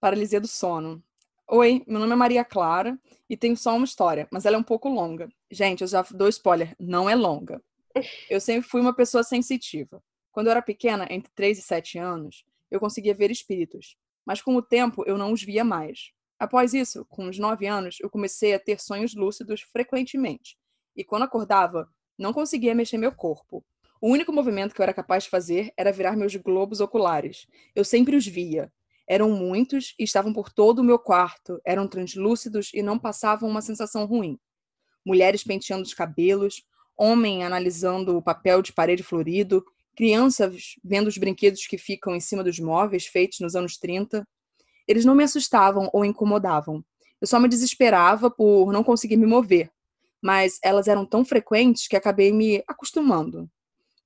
Paralisia 0.00 0.40
do 0.40 0.46
sono. 0.46 1.02
Oi, 1.48 1.82
meu 1.84 1.98
nome 1.98 2.12
é 2.12 2.16
Maria 2.16 2.44
Clara 2.44 2.96
e 3.28 3.36
tenho 3.36 3.56
só 3.56 3.74
uma 3.74 3.84
história, 3.84 4.28
mas 4.30 4.46
ela 4.46 4.54
é 4.54 4.58
um 4.58 4.62
pouco 4.62 4.88
longa. 4.88 5.28
Gente, 5.50 5.80
eu 5.80 5.88
já 5.88 6.02
dou 6.12 6.28
spoiler, 6.28 6.76
não 6.78 7.10
é 7.10 7.16
longa. 7.16 7.60
Eu 8.28 8.40
sempre 8.40 8.68
fui 8.68 8.80
uma 8.80 8.94
pessoa 8.94 9.24
sensitiva. 9.24 10.00
Quando 10.30 10.46
eu 10.46 10.52
era 10.52 10.62
pequena, 10.62 11.08
entre 11.10 11.30
3 11.34 11.58
e 11.58 11.62
7 11.62 11.98
anos, 11.98 12.44
eu 12.70 12.78
conseguia 12.78 13.12
ver 13.12 13.32
espíritos 13.32 13.96
mas 14.30 14.40
com 14.40 14.54
o 14.54 14.62
tempo 14.62 15.02
eu 15.08 15.18
não 15.18 15.32
os 15.32 15.42
via 15.42 15.64
mais. 15.64 16.12
Após 16.38 16.72
isso, 16.72 17.04
com 17.06 17.26
uns 17.26 17.36
nove 17.36 17.66
anos, 17.66 17.96
eu 18.00 18.08
comecei 18.08 18.54
a 18.54 18.60
ter 18.60 18.80
sonhos 18.80 19.12
lúcidos 19.12 19.62
frequentemente, 19.72 20.56
e 20.94 21.02
quando 21.02 21.24
acordava, 21.24 21.90
não 22.16 22.32
conseguia 22.32 22.72
mexer 22.72 22.96
meu 22.96 23.10
corpo. 23.10 23.64
O 24.00 24.08
único 24.08 24.32
movimento 24.32 24.72
que 24.72 24.80
eu 24.80 24.84
era 24.84 24.94
capaz 24.94 25.24
de 25.24 25.30
fazer 25.30 25.72
era 25.76 25.90
virar 25.90 26.16
meus 26.16 26.36
globos 26.36 26.78
oculares. 26.80 27.48
Eu 27.74 27.84
sempre 27.84 28.14
os 28.14 28.24
via. 28.24 28.72
Eram 29.04 29.32
muitos 29.32 29.96
e 29.98 30.04
estavam 30.04 30.32
por 30.32 30.48
todo 30.48 30.78
o 30.78 30.84
meu 30.84 31.00
quarto, 31.00 31.60
eram 31.64 31.88
translúcidos 31.88 32.70
e 32.72 32.84
não 32.84 33.00
passavam 33.00 33.50
uma 33.50 33.60
sensação 33.60 34.04
ruim. 34.04 34.38
Mulheres 35.04 35.42
penteando 35.42 35.82
os 35.82 35.92
cabelos, 35.92 36.62
homem 36.96 37.42
analisando 37.42 38.16
o 38.16 38.22
papel 38.22 38.62
de 38.62 38.72
parede 38.72 39.02
florido, 39.02 39.64
crianças 40.00 40.76
vendo 40.82 41.08
os 41.08 41.18
brinquedos 41.18 41.66
que 41.66 41.76
ficam 41.76 42.16
em 42.16 42.20
cima 42.20 42.42
dos 42.42 42.58
móveis 42.58 43.04
feitos 43.04 43.38
nos 43.40 43.54
anos 43.54 43.76
30. 43.76 44.26
Eles 44.88 45.04
não 45.04 45.14
me 45.14 45.22
assustavam 45.22 45.90
ou 45.92 46.06
incomodavam. 46.06 46.82
Eu 47.20 47.26
só 47.26 47.38
me 47.38 47.46
desesperava 47.46 48.30
por 48.30 48.72
não 48.72 48.82
conseguir 48.82 49.18
me 49.18 49.26
mover, 49.26 49.70
mas 50.22 50.58
elas 50.64 50.88
eram 50.88 51.04
tão 51.04 51.22
frequentes 51.22 51.86
que 51.86 51.96
acabei 51.96 52.32
me 52.32 52.64
acostumando. 52.66 53.46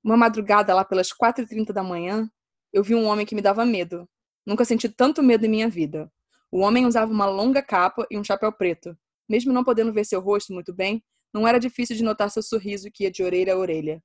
Uma 0.03 0.17
madrugada 0.17 0.75
lá 0.75 0.83
pelas 0.83 1.13
4h30 1.13 1.71
da 1.71 1.81
manhã, 1.81 2.29
eu 2.73 2.83
vi 2.83 2.93
um 2.93 3.05
homem 3.05 3.25
que 3.25 3.33
me 3.33 3.41
dava 3.41 3.63
medo. 3.65 4.05
Nunca 4.45 4.65
senti 4.65 4.89
tanto 4.89 5.23
medo 5.23 5.45
em 5.45 5.49
minha 5.49 5.69
vida. 5.69 6.11
O 6.51 6.59
homem 6.59 6.85
usava 6.85 7.09
uma 7.09 7.25
longa 7.25 7.61
capa 7.61 8.05
e 8.11 8.17
um 8.17 8.23
chapéu 8.23 8.51
preto. 8.51 8.97
Mesmo 9.29 9.53
não 9.53 9.63
podendo 9.63 9.93
ver 9.93 10.05
seu 10.05 10.19
rosto 10.19 10.51
muito 10.51 10.73
bem, 10.73 11.01
não 11.33 11.47
era 11.47 11.57
difícil 11.57 11.95
de 11.95 12.03
notar 12.03 12.29
seu 12.29 12.43
sorriso 12.43 12.91
que 12.91 13.05
ia 13.05 13.11
de 13.11 13.23
orelha 13.23 13.53
a 13.53 13.57
orelha. 13.57 14.03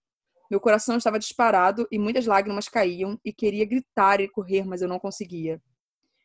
Meu 0.50 0.60
coração 0.60 0.96
estava 0.96 1.16
disparado 1.16 1.86
e 1.92 1.98
muitas 1.98 2.26
lágrimas 2.26 2.68
caíam 2.68 3.18
e 3.24 3.32
queria 3.32 3.64
gritar 3.64 4.20
e 4.20 4.28
correr, 4.28 4.66
mas 4.66 4.82
eu 4.82 4.88
não 4.88 4.98
conseguia. 4.98 5.62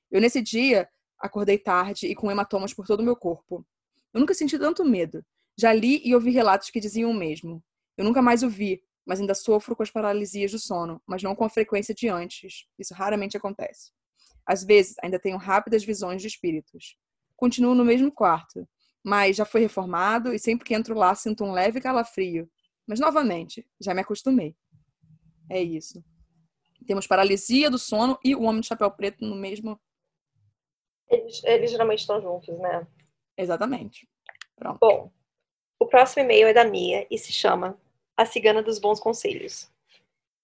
Eu, 0.10 0.20
nesse 0.20 0.42
dia, 0.42 0.90
acordei 1.20 1.60
tarde 1.60 2.08
e 2.08 2.16
com 2.16 2.32
hematomas 2.32 2.74
por 2.74 2.88
todo 2.88 3.02
o 3.02 3.04
meu 3.04 3.16
corpo. 3.16 3.64
Eu 4.12 4.20
nunca 4.20 4.34
senti 4.34 4.58
tanto 4.58 4.84
medo. 4.84 5.24
Já 5.56 5.72
li 5.72 6.02
e 6.04 6.16
ouvi 6.16 6.32
relatos 6.32 6.72
que 6.72 6.80
diziam 6.80 7.12
o 7.12 7.14
mesmo. 7.14 7.64
Eu 7.96 8.04
nunca 8.04 8.22
mais 8.22 8.42
o 8.42 8.50
vi, 8.50 8.82
mas 9.06 9.20
ainda 9.20 9.36
sofro 9.36 9.76
com 9.76 9.84
as 9.84 9.92
paralisias 9.92 10.52
do 10.52 10.60
sono, 10.60 11.00
mas 11.06 11.22
não 11.22 11.36
com 11.36 11.46
a 11.46 11.50
frequência 11.50 11.94
de 11.94 12.08
antes. 12.08 12.66
Isso 12.80 12.96
raramente 12.96 13.38
acontece. 13.38 13.92
Às 14.46 14.64
vezes, 14.64 14.96
ainda 15.04 15.20
tenho 15.20 15.38
rápidas 15.38 15.84
visões 15.84 16.22
de 16.22 16.28
espíritos. 16.28 16.98
Continuo 17.36 17.76
no 17.76 17.86
mesmo 17.86 18.12
quarto, 18.12 18.68
mas 19.04 19.36
já 19.36 19.46
foi 19.46 19.62
reformado 19.62 20.34
e 20.34 20.40
sempre 20.40 20.66
que 20.66 20.74
entro 20.74 20.96
lá 20.96 21.14
sinto 21.14 21.44
um 21.44 21.52
leve 21.52 21.80
calafrio. 21.80 22.50
Mas, 22.88 23.00
novamente, 23.00 23.68
já 23.80 23.94
me 23.94 24.02
acostumei. 24.02 24.56
É 25.50 25.62
isso. 25.62 26.04
Temos 26.86 27.08
paralisia 27.08 27.70
do 27.70 27.78
sono 27.78 28.18
e 28.24 28.36
o 28.36 28.44
homem 28.44 28.62
de 28.62 28.68
chapéu 28.68 28.90
preto 28.92 29.26
no 29.26 29.36
mesmo. 29.36 29.80
Eles, 31.10 31.44
eles 31.44 31.72
geralmente 31.72 32.00
estão 32.00 32.22
juntos, 32.22 32.58
né? 32.60 32.86
Exatamente. 33.38 34.08
Pronto. 34.56 34.80
Bom, 34.80 35.12
o 35.80 35.86
próximo 35.86 36.24
e-mail 36.24 36.48
é 36.48 36.54
da 36.54 36.64
Mia 36.64 37.06
e 37.10 37.18
se 37.18 37.32
chama 37.32 37.78
A 38.16 38.26
Cigana 38.26 38.62
dos 38.62 38.80
Bons 38.80 39.00
Conselhos. 39.00 39.72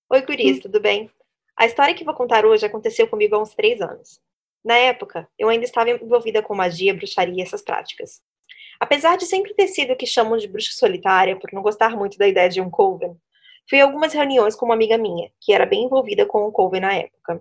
Oi, 0.09 0.21
Guris, 0.21 0.57
hum. 0.57 0.61
tudo 0.61 0.79
bem? 0.79 1.09
A 1.55 1.65
história 1.65 1.93
que 1.93 2.03
vou 2.03 2.13
contar 2.13 2.45
hoje 2.45 2.65
aconteceu 2.65 3.07
comigo 3.07 3.35
há 3.35 3.41
uns 3.41 3.53
três 3.53 3.81
anos. 3.81 4.21
Na 4.63 4.75
época, 4.75 5.27
eu 5.37 5.49
ainda 5.49 5.65
estava 5.65 5.89
envolvida 5.89 6.41
com 6.43 6.55
magia, 6.55 6.93
bruxaria 6.93 7.35
e 7.35 7.41
essas 7.41 7.61
práticas. 7.61 8.21
Apesar 8.81 9.15
de 9.15 9.27
sempre 9.27 9.53
ter 9.53 9.67
sido 9.67 9.93
o 9.93 9.95
que 9.95 10.07
chamam 10.07 10.39
de 10.39 10.47
bruxa 10.47 10.73
solitária, 10.73 11.37
por 11.37 11.53
não 11.53 11.61
gostar 11.61 11.95
muito 11.95 12.17
da 12.17 12.27
ideia 12.27 12.49
de 12.49 12.59
um 12.59 12.67
coven, 12.67 13.15
fui 13.69 13.79
a 13.79 13.83
algumas 13.83 14.11
reuniões 14.11 14.55
com 14.55 14.65
uma 14.65 14.73
amiga 14.73 14.97
minha, 14.97 15.29
que 15.39 15.53
era 15.53 15.67
bem 15.67 15.83
envolvida 15.83 16.25
com 16.25 16.47
o 16.47 16.51
coven 16.51 16.81
na 16.81 16.95
época. 16.95 17.39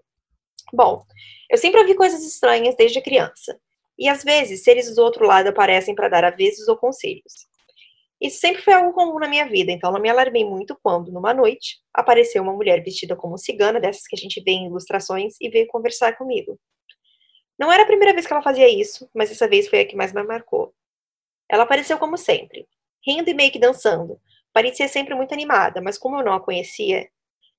Bom, 0.70 1.02
eu 1.48 1.56
sempre 1.56 1.80
ouvi 1.80 1.94
coisas 1.94 2.22
estranhas 2.26 2.76
desde 2.76 3.00
criança, 3.00 3.58
e 3.98 4.06
às 4.06 4.22
vezes 4.22 4.62
seres 4.62 4.94
do 4.94 5.02
outro 5.02 5.26
lado 5.26 5.46
aparecem 5.46 5.94
para 5.94 6.10
dar 6.10 6.26
avisos 6.26 6.68
ou 6.68 6.76
conselhos. 6.76 7.48
Isso 8.20 8.38
sempre 8.38 8.60
foi 8.60 8.74
algo 8.74 8.92
comum 8.92 9.18
na 9.18 9.26
minha 9.26 9.48
vida, 9.48 9.72
então 9.72 9.90
não 9.90 9.98
me 9.98 10.10
alarmei 10.10 10.44
muito 10.44 10.78
quando, 10.82 11.10
numa 11.10 11.32
noite, 11.32 11.78
apareceu 11.94 12.42
uma 12.42 12.52
mulher 12.52 12.84
vestida 12.84 13.16
como 13.16 13.38
cigana, 13.38 13.80
dessas 13.80 14.06
que 14.06 14.14
a 14.14 14.18
gente 14.18 14.42
vê 14.42 14.50
em 14.50 14.66
ilustrações, 14.66 15.36
e 15.40 15.48
veio 15.48 15.66
conversar 15.68 16.18
comigo. 16.18 16.60
Não 17.58 17.72
era 17.72 17.84
a 17.84 17.86
primeira 17.86 18.12
vez 18.12 18.26
que 18.26 18.32
ela 18.34 18.42
fazia 18.42 18.68
isso, 18.68 19.08
mas 19.14 19.30
essa 19.30 19.48
vez 19.48 19.68
foi 19.68 19.80
a 19.80 19.86
que 19.86 19.96
mais 19.96 20.12
me 20.12 20.22
marcou. 20.22 20.74
Ela 21.50 21.64
apareceu 21.64 21.98
como 21.98 22.16
sempre, 22.16 22.66
rindo 23.04 23.28
e 23.28 23.34
meio 23.34 23.50
que 23.50 23.58
dançando. 23.58 24.20
Parecia 24.52 24.86
sempre 24.86 25.14
muito 25.14 25.34
animada, 25.34 25.80
mas 25.80 25.98
como 25.98 26.18
eu 26.18 26.24
não 26.24 26.32
a 26.32 26.40
conhecia, 26.40 27.08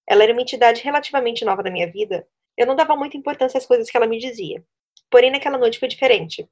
ela 0.08 0.24
era 0.24 0.32
uma 0.32 0.42
entidade 0.42 0.82
relativamente 0.82 1.44
nova 1.44 1.62
na 1.62 1.70
minha 1.70 1.92
vida, 1.92 2.26
eu 2.58 2.66
não 2.66 2.76
dava 2.76 2.96
muita 2.96 3.18
importância 3.18 3.58
às 3.58 3.66
coisas 3.66 3.90
que 3.90 3.98
ela 3.98 4.08
me 4.08 4.18
dizia. 4.18 4.64
Porém, 5.10 5.30
naquela 5.30 5.58
noite 5.58 5.78
foi 5.78 5.90
diferente. 5.90 6.48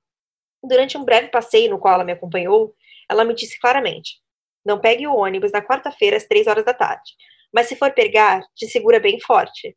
Durante 0.62 0.98
um 0.98 1.06
breve 1.06 1.30
passeio 1.30 1.70
no 1.70 1.80
qual 1.80 1.94
ela 1.94 2.04
me 2.04 2.12
acompanhou, 2.12 2.76
ela 3.10 3.24
me 3.24 3.34
disse 3.34 3.60
claramente: 3.60 4.22
Não 4.66 4.80
pegue 4.80 5.08
o 5.08 5.16
ônibus 5.16 5.52
na 5.52 5.62
quarta-feira 5.62 6.18
às 6.18 6.26
três 6.26 6.46
horas 6.46 6.66
da 6.66 6.74
tarde. 6.74 7.14
Mas 7.54 7.68
se 7.68 7.76
for 7.76 7.92
pegar, 7.94 8.42
te 8.56 8.68
segura 8.68 9.00
bem 9.00 9.20
forte. 9.20 9.76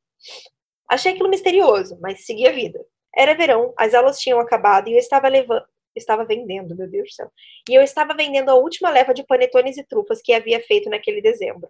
Achei 0.89 1.13
aquilo 1.13 1.29
misterioso, 1.29 1.97
mas 2.01 2.27
segui 2.27 2.47
a 2.47 2.53
vida. 2.53 2.85
Era 3.17 3.35
verão, 3.35 3.73
as 3.79 3.95
aulas 3.95 4.19
tinham 4.19 4.41
acabado 4.41 4.89
e 4.89 4.95
eu 4.95 4.99
estava 4.99 5.29
levando. 5.29 5.65
Estava 5.95 6.25
vendendo, 6.25 6.77
meu 6.77 6.89
Deus 6.89 7.11
do 7.11 7.15
céu. 7.15 7.33
E 7.69 7.75
eu 7.75 7.83
estava 7.83 8.15
vendendo 8.15 8.51
a 8.51 8.55
última 8.55 8.91
leva 8.91 9.13
de 9.13 9.25
panetones 9.25 9.77
e 9.77 9.85
trufas 9.85 10.21
que 10.23 10.33
havia 10.33 10.61
feito 10.61 10.89
naquele 10.89 11.21
dezembro. 11.21 11.69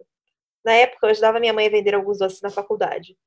Na 0.63 0.73
época, 0.73 1.07
eu 1.07 1.11
ajudava 1.11 1.39
minha 1.39 1.53
mãe 1.53 1.67
a 1.67 1.69
vender 1.69 1.93
alguns 1.93 2.19
doces 2.19 2.41
na 2.41 2.49
faculdade. 2.49 3.17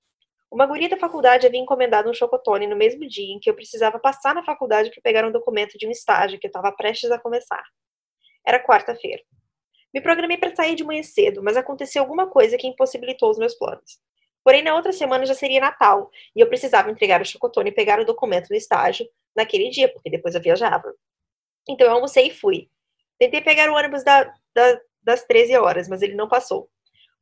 Uma 0.50 0.64
guria 0.64 0.88
da 0.88 0.96
faculdade 0.96 1.46
havia 1.46 1.60
encomendado 1.60 2.08
um 2.08 2.14
chocotone 2.14 2.66
no 2.66 2.76
mesmo 2.76 3.06
dia 3.06 3.34
em 3.34 3.38
que 3.38 3.50
eu 3.50 3.54
precisava 3.54 3.98
passar 3.98 4.34
na 4.34 4.44
faculdade 4.44 4.90
para 4.90 5.02
pegar 5.02 5.26
um 5.26 5.32
documento 5.32 5.76
de 5.76 5.86
um 5.86 5.90
estágio 5.90 6.38
que 6.38 6.46
eu 6.46 6.48
estava 6.48 6.72
prestes 6.72 7.10
a 7.10 7.18
começar. 7.18 7.62
Era 8.46 8.64
quarta-feira. 8.64 9.22
Me 9.92 10.00
programei 10.00 10.36
para 10.36 10.54
sair 10.54 10.74
de 10.74 10.84
manhã 10.84 11.02
cedo, 11.02 11.42
mas 11.42 11.56
aconteceu 11.56 12.02
alguma 12.02 12.28
coisa 12.28 12.56
que 12.56 12.66
impossibilitou 12.66 13.30
os 13.30 13.38
meus 13.38 13.54
planos. 13.54 13.98
Porém, 14.46 14.62
na 14.62 14.76
outra 14.76 14.92
semana 14.92 15.26
já 15.26 15.34
seria 15.34 15.58
Natal 15.58 16.08
e 16.32 16.38
eu 16.40 16.46
precisava 16.46 16.88
entregar 16.88 17.20
o 17.20 17.24
chocotone 17.24 17.70
e 17.70 17.74
pegar 17.74 17.98
o 17.98 18.04
documento 18.04 18.46
do 18.46 18.54
estágio 18.54 19.04
naquele 19.34 19.70
dia, 19.70 19.92
porque 19.92 20.08
depois 20.08 20.36
eu 20.36 20.40
viajava. 20.40 20.94
Então 21.68 21.84
eu 21.84 21.94
almocei 21.94 22.28
e 22.28 22.30
fui. 22.30 22.70
Tentei 23.18 23.40
pegar 23.40 23.68
o 23.68 23.74
ônibus 23.74 24.04
da, 24.04 24.32
da, 24.54 24.80
das 25.02 25.24
13 25.24 25.56
horas, 25.56 25.88
mas 25.88 26.00
ele 26.00 26.14
não 26.14 26.28
passou. 26.28 26.70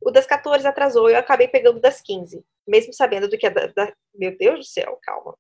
O 0.04 0.10
das 0.10 0.26
14 0.26 0.68
atrasou 0.68 1.08
e 1.08 1.14
eu 1.14 1.18
acabei 1.18 1.48
pegando 1.48 1.80
das 1.80 2.02
15, 2.02 2.44
mesmo 2.68 2.92
sabendo 2.92 3.26
do 3.26 3.38
que 3.38 3.46
a 3.46 3.50
da, 3.50 3.68
da, 3.68 3.90
Meu 4.14 4.36
Deus 4.36 4.58
do 4.58 4.64
céu, 4.66 4.98
calma. 5.02 5.34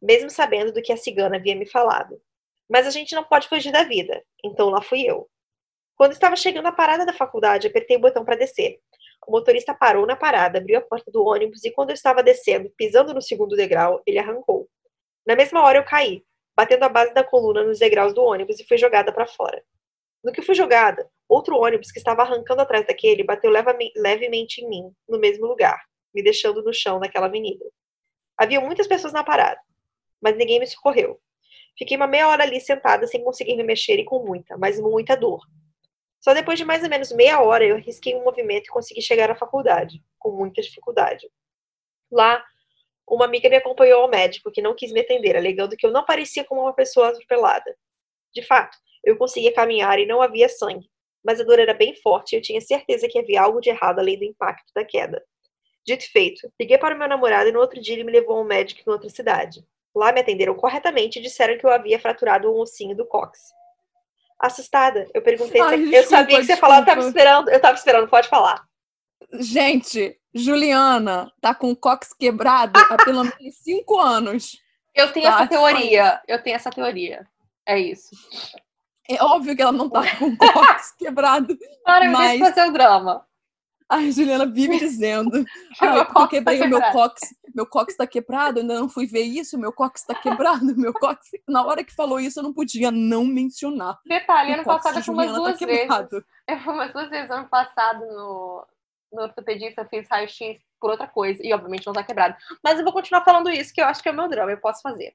Mesmo 0.00 0.30
sabendo 0.30 0.72
do 0.72 0.80
que 0.80 0.92
a 0.92 0.96
cigana 0.96 1.34
havia 1.34 1.56
me 1.56 1.66
falado. 1.66 2.22
Mas 2.70 2.86
a 2.86 2.90
gente 2.90 3.16
não 3.16 3.24
pode 3.24 3.48
fugir 3.48 3.72
da 3.72 3.82
vida, 3.82 4.22
então 4.44 4.70
lá 4.70 4.80
fui 4.80 5.02
eu. 5.02 5.28
Quando 5.96 6.12
estava 6.12 6.36
chegando 6.36 6.66
à 6.66 6.72
parada 6.72 7.04
da 7.04 7.12
faculdade, 7.12 7.66
apertei 7.66 7.96
o 7.96 8.00
botão 8.00 8.24
para 8.24 8.36
descer. 8.36 8.78
O 9.26 9.32
motorista 9.32 9.74
parou 9.74 10.06
na 10.06 10.16
parada, 10.16 10.58
abriu 10.58 10.78
a 10.78 10.82
porta 10.82 11.10
do 11.10 11.24
ônibus 11.24 11.64
e 11.64 11.70
quando 11.70 11.90
eu 11.90 11.94
estava 11.94 12.22
descendo, 12.22 12.70
pisando 12.76 13.12
no 13.12 13.20
segundo 13.20 13.56
degrau, 13.56 14.02
ele 14.06 14.18
arrancou. 14.18 14.68
Na 15.26 15.36
mesma 15.36 15.62
hora 15.62 15.78
eu 15.78 15.84
caí, 15.84 16.24
batendo 16.56 16.84
a 16.84 16.88
base 16.88 17.12
da 17.12 17.22
coluna 17.22 17.62
nos 17.62 17.78
degraus 17.78 18.14
do 18.14 18.22
ônibus 18.22 18.58
e 18.58 18.66
fui 18.66 18.78
jogada 18.78 19.12
para 19.12 19.26
fora. 19.26 19.62
No 20.24 20.32
que 20.32 20.42
fui 20.42 20.54
jogada, 20.54 21.08
outro 21.28 21.56
ônibus 21.56 21.92
que 21.92 21.98
estava 21.98 22.22
arrancando 22.22 22.62
atrás 22.62 22.86
daquele 22.86 23.22
bateu 23.22 23.50
levemente 23.96 24.62
em 24.62 24.68
mim, 24.68 24.92
no 25.08 25.18
mesmo 25.18 25.46
lugar, 25.46 25.80
me 26.14 26.22
deixando 26.22 26.62
no 26.62 26.72
chão 26.72 26.98
naquela 26.98 27.26
avenida. 27.26 27.64
Havia 28.36 28.60
muitas 28.60 28.86
pessoas 28.86 29.12
na 29.12 29.22
parada, 29.22 29.60
mas 30.20 30.36
ninguém 30.36 30.58
me 30.58 30.66
socorreu. 30.66 31.20
Fiquei 31.76 31.96
uma 31.96 32.06
meia 32.06 32.28
hora 32.28 32.42
ali 32.42 32.60
sentada 32.60 33.06
sem 33.06 33.22
conseguir 33.22 33.56
me 33.56 33.62
mexer 33.62 33.98
e 33.98 34.04
com 34.04 34.24
muita, 34.24 34.56
mas 34.56 34.80
muita 34.80 35.16
dor. 35.16 35.40
Só 36.20 36.34
depois 36.34 36.58
de 36.58 36.64
mais 36.64 36.82
ou 36.82 36.90
menos 36.90 37.12
meia 37.12 37.40
hora 37.40 37.64
eu 37.64 37.76
risquei 37.76 38.14
um 38.14 38.24
movimento 38.24 38.66
e 38.66 38.72
consegui 38.72 39.00
chegar 39.00 39.30
à 39.30 39.36
faculdade, 39.36 40.02
com 40.18 40.32
muita 40.32 40.60
dificuldade. 40.60 41.28
Lá, 42.10 42.44
uma 43.06 43.24
amiga 43.24 43.48
me 43.48 43.56
acompanhou 43.56 44.02
ao 44.02 44.08
médico, 44.08 44.50
que 44.50 44.60
não 44.60 44.74
quis 44.74 44.92
me 44.92 45.00
atender, 45.00 45.36
alegando 45.36 45.76
que 45.76 45.86
eu 45.86 45.90
não 45.90 46.04
parecia 46.04 46.44
como 46.44 46.62
uma 46.62 46.74
pessoa 46.74 47.08
atropelada. 47.08 47.76
De 48.34 48.42
fato, 48.42 48.76
eu 49.04 49.16
conseguia 49.16 49.52
caminhar 49.54 49.98
e 49.98 50.06
não 50.06 50.20
havia 50.20 50.48
sangue, 50.48 50.90
mas 51.24 51.40
a 51.40 51.44
dor 51.44 51.58
era 51.58 51.72
bem 51.72 51.94
forte 51.94 52.32
e 52.32 52.36
eu 52.36 52.42
tinha 52.42 52.60
certeza 52.60 53.08
que 53.08 53.18
havia 53.18 53.42
algo 53.42 53.60
de 53.60 53.70
errado 53.70 54.00
além 54.00 54.18
do 54.18 54.24
impacto 54.24 54.72
da 54.74 54.84
queda. 54.84 55.22
Dito 55.86 56.04
e 56.04 56.08
feito, 56.08 56.52
liguei 56.60 56.76
para 56.76 56.94
o 56.94 56.98
meu 56.98 57.08
namorado 57.08 57.48
e 57.48 57.52
no 57.52 57.60
outro 57.60 57.80
dia 57.80 57.94
ele 57.94 58.04
me 58.04 58.12
levou 58.12 58.36
a 58.36 58.40
um 58.42 58.44
médico 58.44 58.82
em 58.86 58.92
outra 58.92 59.08
cidade. 59.08 59.64
Lá 59.94 60.12
me 60.12 60.20
atenderam 60.20 60.54
corretamente 60.54 61.18
e 61.18 61.22
disseram 61.22 61.56
que 61.56 61.64
eu 61.64 61.70
havia 61.70 61.98
fraturado 61.98 62.52
um 62.52 62.60
ossinho 62.60 62.94
do 62.94 63.06
cox. 63.06 63.52
Assustada, 64.38 65.06
eu 65.12 65.20
perguntei 65.20 65.60
Ai, 65.60 65.78
se 65.78 65.84
desculpa, 65.84 65.96
eu 65.96 66.04
sabia 66.04 66.26
que 66.26 66.44
você 66.44 66.52
desculpa. 66.52 66.60
falava, 66.60 66.82
eu 66.82 66.86
tava 66.86 67.08
esperando, 67.08 67.48
eu 67.50 67.60
tava 67.60 67.76
esperando, 67.76 68.08
pode 68.08 68.28
falar. 68.28 68.64
Gente, 69.32 70.16
Juliana 70.32 71.32
tá 71.40 71.54
com 71.54 71.70
o 71.70 71.76
cox 71.76 72.12
quebrado 72.12 72.78
há 72.78 72.96
pelo 73.04 73.24
menos 73.24 73.56
cinco 73.62 73.98
anos. 73.98 74.58
Eu 74.94 75.12
tenho 75.12 75.26
tá? 75.26 75.34
essa 75.34 75.46
teoria, 75.46 76.22
eu 76.26 76.42
tenho 76.42 76.56
essa 76.56 76.70
teoria. 76.70 77.26
É 77.66 77.78
isso. 77.78 78.10
É 79.08 79.22
óbvio 79.22 79.56
que 79.56 79.62
ela 79.62 79.72
não 79.72 79.88
tá 79.88 80.02
com 80.16 80.26
o 80.26 80.36
cox 80.36 80.92
quebrado. 80.96 81.58
Para, 81.84 82.10
mas... 82.10 82.38
deixa 82.38 82.54
fazer 82.54 82.68
o 82.68 82.72
drama. 82.72 83.26
A 83.88 84.00
Juliana 84.10 84.44
vive 84.44 84.76
dizendo. 84.78 85.44
Ai, 85.80 86.04
porque 86.04 86.20
eu 86.20 86.28
quebrei 86.28 86.58
tá 86.58 86.66
o 86.66 86.68
meu 86.68 86.82
cox. 86.92 87.20
Meu 87.54 87.66
cox 87.66 87.96
tá 87.96 88.06
quebrado, 88.06 88.60
ainda 88.60 88.78
não 88.78 88.88
fui 88.88 89.06
ver 89.06 89.22
isso, 89.22 89.58
meu 89.58 89.72
cox 89.72 90.04
tá 90.04 90.14
quebrado, 90.14 90.76
meu 90.76 90.92
cox. 90.92 91.30
Na 91.48 91.64
hora 91.64 91.82
que 91.82 91.94
falou 91.94 92.20
isso, 92.20 92.38
eu 92.38 92.42
não 92.42 92.52
podia 92.52 92.90
não 92.90 93.24
mencionar. 93.24 93.98
Detalhe, 94.06 94.52
ano 94.52 94.64
passado 94.64 95.02
fui 95.02 95.14
umas 95.14 95.26
tá 95.26 95.32
duas 95.32 95.58
tá 95.58 95.66
vezes. 95.66 96.24
Eu 96.46 96.58
fui 96.60 96.72
umas 96.72 96.92
duas 96.92 97.08
vezes 97.08 97.30
ano 97.30 97.48
passado 97.48 98.00
no, 98.00 98.66
no 99.12 99.22
ortopedista, 99.22 99.86
fiz 99.86 100.06
raio-x 100.08 100.60
por 100.78 100.90
outra 100.90 101.08
coisa. 101.08 101.40
E 101.42 101.52
obviamente 101.52 101.86
não 101.86 101.94
tá 101.94 102.02
quebrado. 102.02 102.36
Mas 102.62 102.78
eu 102.78 102.84
vou 102.84 102.92
continuar 102.92 103.24
falando 103.24 103.50
isso, 103.50 103.72
que 103.72 103.80
eu 103.80 103.86
acho 103.86 104.02
que 104.02 104.08
é 104.08 104.12
o 104.12 104.14
meu 104.14 104.28
drama, 104.28 104.52
eu 104.52 104.60
posso 104.60 104.82
fazer. 104.82 105.14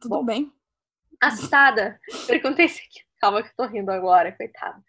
Tudo 0.00 0.16
Bom, 0.16 0.24
bem. 0.24 0.52
Assustada, 1.22 2.00
perguntei 2.26 2.68
se. 2.68 2.82
Calma 3.20 3.42
que 3.42 3.50
eu 3.50 3.54
tô 3.54 3.66
rindo 3.66 3.90
agora, 3.90 4.32
coitado. 4.32 4.82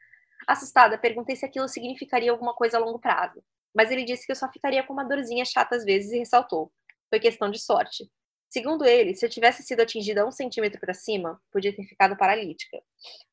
Assustada, 0.47 0.97
perguntei 0.97 1.35
se 1.35 1.45
aquilo 1.45 1.67
significaria 1.67 2.31
alguma 2.31 2.53
coisa 2.53 2.77
a 2.77 2.79
longo 2.79 2.99
prazo, 2.99 3.43
mas 3.73 3.91
ele 3.91 4.03
disse 4.03 4.25
que 4.25 4.31
eu 4.31 4.35
só 4.35 4.51
ficaria 4.51 4.83
com 4.83 4.93
uma 4.93 5.05
dorzinha 5.05 5.45
chata 5.45 5.75
às 5.75 5.83
vezes 5.85 6.11
e 6.11 6.19
ressaltou: 6.19 6.71
foi 7.09 7.19
questão 7.19 7.49
de 7.49 7.59
sorte. 7.59 8.09
Segundo 8.49 8.85
ele, 8.85 9.15
se 9.15 9.25
eu 9.25 9.29
tivesse 9.29 9.63
sido 9.63 9.81
atingida 9.81 10.27
um 10.27 10.31
centímetro 10.31 10.79
para 10.79 10.93
cima, 10.93 11.41
podia 11.51 11.73
ter 11.73 11.85
ficado 11.85 12.17
paralítica. 12.17 12.77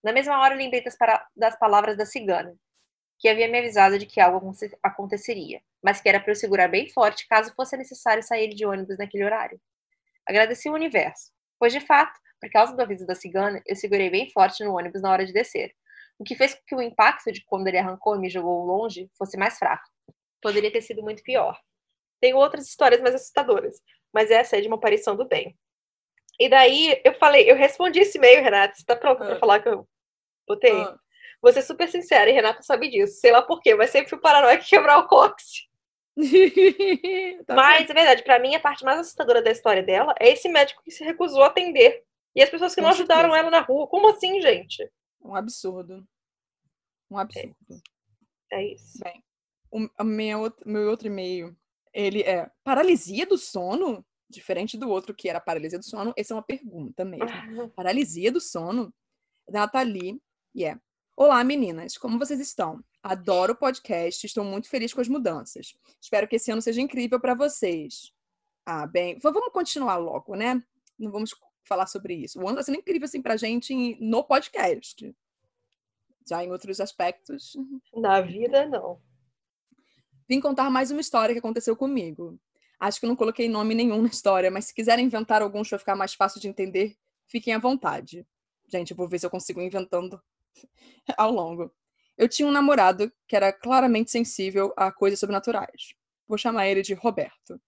Na 0.03 0.13
mesma 0.13 0.41
hora, 0.41 0.55
lembrei 0.55 0.83
das, 0.83 0.97
das 1.37 1.59
palavras 1.59 1.97
da 1.97 2.07
cigana, 2.07 2.55
que 3.19 3.29
havia 3.29 3.49
me 3.49 3.59
avisado 3.59 3.99
de 3.99 4.07
que 4.07 4.21
algo 4.21 4.53
aconteceria, 4.81 5.61
mas 5.83 6.01
que 6.01 6.09
era 6.09 6.21
para 6.21 6.31
eu 6.31 6.37
segurar 6.37 6.69
bem 6.69 6.89
forte 6.89 7.27
caso 7.27 7.53
fosse 7.55 7.77
necessário 7.77 8.23
sair 8.23 8.55
de 8.55 8.65
ônibus 8.65 8.97
naquele 8.97 9.25
horário. 9.25 9.61
Agradeci 10.25 10.69
o 10.69 10.75
universo, 10.75 11.33
pois 11.59 11.73
de 11.73 11.81
fato, 11.81 12.17
por 12.41 12.49
causa 12.51 12.77
do 12.77 12.81
aviso 12.81 13.05
da 13.05 13.17
cigana, 13.17 13.61
eu 13.67 13.75
segurei 13.75 14.09
bem 14.09 14.31
forte 14.31 14.63
no 14.63 14.77
ônibus 14.77 15.03
na 15.03 15.11
hora 15.11 15.27
de 15.27 15.33
descer, 15.33 15.75
o 16.19 16.25
que 16.25 16.35
fez 16.35 16.55
com 16.55 16.61
que 16.67 16.75
o 16.75 16.83
impacto 16.83 17.31
de 17.31 17.45
quando 17.45 17.69
ele 17.69 17.79
arrancou 17.79 18.17
e 18.17 18.19
me 18.19 18.29
jogou 18.29 18.65
longe 18.65 19.09
fosse 19.17 19.37
mais 19.37 19.59
fraco. 19.59 19.85
Poderia 20.43 20.73
ter 20.73 20.83
sido 20.83 21.03
muito 21.03 21.23
pior. 21.23 21.59
Tem 22.21 22.35
outras 22.35 22.67
histórias 22.67 23.01
mais 23.01 23.15
assustadoras, 23.15 23.81
mas 24.13 24.31
essa 24.31 24.57
é 24.57 24.61
de 24.61 24.67
uma 24.67 24.77
aparição 24.77 25.15
do 25.17 25.27
bem. 25.27 25.57
E 26.39 26.49
daí 26.49 27.01
eu 27.05 27.15
falei, 27.15 27.51
eu 27.51 27.57
respondi 27.57 28.01
esse 28.01 28.19
e-mail, 28.19 28.43
Renata. 28.43 28.75
Você 28.75 28.85
tá 28.85 28.97
pronta 28.97 29.25
ah. 29.25 29.27
pra 29.27 29.39
falar 29.39 29.61
que 29.61 29.69
eu 29.69 29.87
botei? 30.47 30.73
Ah. 30.73 30.97
Vou 31.41 31.53
ser 31.53 31.63
super 31.63 31.89
sincera, 31.89 32.29
e 32.29 32.33
Renata 32.33 32.63
sabe 32.63 32.89
disso. 32.89 33.21
Sei 33.21 33.31
lá 33.31 33.43
por 33.43 33.61
quê, 33.61 33.75
mas 33.75 33.91
sempre 33.91 34.11
fui 34.11 34.19
paranoica 34.19 34.65
quebrar 34.65 34.99
o 34.99 35.07
cóccix. 35.07 35.69
tá 37.47 37.55
mas 37.55 37.87
bem. 37.87 37.91
é 37.91 37.95
verdade, 37.95 38.25
para 38.25 38.41
mim 38.41 38.55
a 38.57 38.61
parte 38.61 38.85
mais 38.85 38.99
assustadora 38.99 39.41
da 39.41 39.53
história 39.53 39.85
dela 39.85 40.13
é 40.19 40.31
esse 40.31 40.49
médico 40.49 40.83
que 40.83 40.91
se 40.91 41.05
recusou 41.05 41.45
a 41.45 41.47
atender. 41.47 42.03
E 42.35 42.43
as 42.43 42.51
pessoas 42.51 42.75
que 42.75 42.81
não 42.81 42.91
ajudaram 42.91 43.35
ela 43.35 43.51
na 43.51 43.61
rua. 43.61 43.87
Como 43.87 44.09
assim, 44.09 44.41
gente? 44.41 44.89
Um 45.21 45.35
absurdo. 45.35 46.07
Um 47.11 47.19
absurdo. 47.19 47.57
É, 48.51 48.63
é 48.63 48.75
isso. 48.75 48.99
Bem, 49.03 49.23
o 49.71 50.05
meu, 50.05 50.53
meu 50.65 50.89
outro 50.89 51.09
e-mail, 51.09 51.57
ele 51.93 52.23
é 52.23 52.51
paralisia 52.65 53.27
do 53.27 53.37
sono? 53.37 54.05
Diferente 54.31 54.77
do 54.77 54.91
outro 54.91 55.15
que 55.15 55.29
era 55.29 55.41
paralisia 55.41 55.79
do 55.79 55.85
sono, 55.85 56.13
essa 56.17 56.35
é 56.35 56.37
uma 56.37 56.43
pergunta 56.43 57.05
mesmo. 57.05 57.27
paralisia 57.75 58.31
do 58.31 58.41
sono? 58.41 58.93
Da 59.49 59.61
Nathalie, 59.61 60.21
e 60.55 60.61
yeah. 60.61 60.79
é. 60.79 60.89
Olá, 61.17 61.43
meninas, 61.43 61.97
como 61.97 62.19
vocês 62.19 62.39
estão? 62.39 62.85
Adoro 63.03 63.55
o 63.55 63.57
podcast, 63.57 64.27
estou 64.27 64.45
muito 64.45 64.69
feliz 64.69 64.93
com 64.93 65.01
as 65.01 65.09
mudanças. 65.09 65.75
Espero 66.01 66.29
que 66.29 66.37
esse 66.37 66.51
ano 66.51 66.61
seja 66.61 66.81
incrível 66.81 67.19
para 67.19 67.35
vocês. 67.35 68.13
Ah, 68.67 68.87
bem, 68.87 69.19
vamos 69.21 69.51
continuar 69.51 69.97
logo, 69.97 70.35
né? 70.37 70.63
Não 70.99 71.11
vamos 71.11 71.33
falar 71.69 71.87
sobre 71.87 72.15
isso. 72.15 72.41
O 72.41 72.49
ano 72.49 72.59
está 72.59 72.65
sendo 72.65 72.79
incrível 72.79 73.05
assim 73.05 73.23
pra 73.23 73.37
gente 73.37 73.97
no 74.01 74.25
podcast. 74.25 75.15
Já 76.29 76.43
em 76.43 76.51
outros 76.51 76.81
aspectos. 76.81 77.57
Na 77.95 78.21
vida, 78.21 78.67
não. 78.67 79.01
Vim 80.29 80.41
contar 80.41 80.69
mais 80.69 80.91
uma 80.91 81.01
história 81.01 81.35
que 81.35 81.39
aconteceu 81.39 81.77
comigo. 81.77 82.39
Acho 82.79 83.01
que 83.01 83.07
não 83.07 83.17
coloquei 83.17 83.49
nome 83.49 83.75
nenhum 83.75 84.03
na 84.03 84.09
história, 84.09 84.51
mas 84.51 84.67
se 84.67 84.75
quiserem 84.75 85.07
inventar 85.07 85.43
algum 85.43 85.63
para 85.63 85.79
ficar 85.79 85.97
mais 85.97 86.15
fácil 86.15 86.41
de 86.41 86.49
entender, 86.49 86.97
fiquem 87.27 87.55
à 87.55 87.59
vontade. 87.59 88.27
Gente, 88.71 88.91
eu 88.91 88.97
vou 88.97 89.09
ver 89.09 89.19
se 89.19 89.27
eu 89.27 89.31
consigo 89.31 89.61
inventando 89.61 90.21
ao 91.17 91.33
longo. 91.33 91.73
Eu 92.17 92.29
tinha 92.29 92.47
um 92.47 92.53
namorado 92.53 93.13
que 93.27 93.35
era 93.35 93.53
claramente 93.53 94.11
sensível 94.11 94.73
a 94.77 94.93
coisas 94.93 95.19
sobrenaturais. 95.19 95.95
Vou 96.27 96.37
chamar 96.37 96.69
ele 96.69 96.83
de 96.83 96.95
Roberto. 96.95 97.61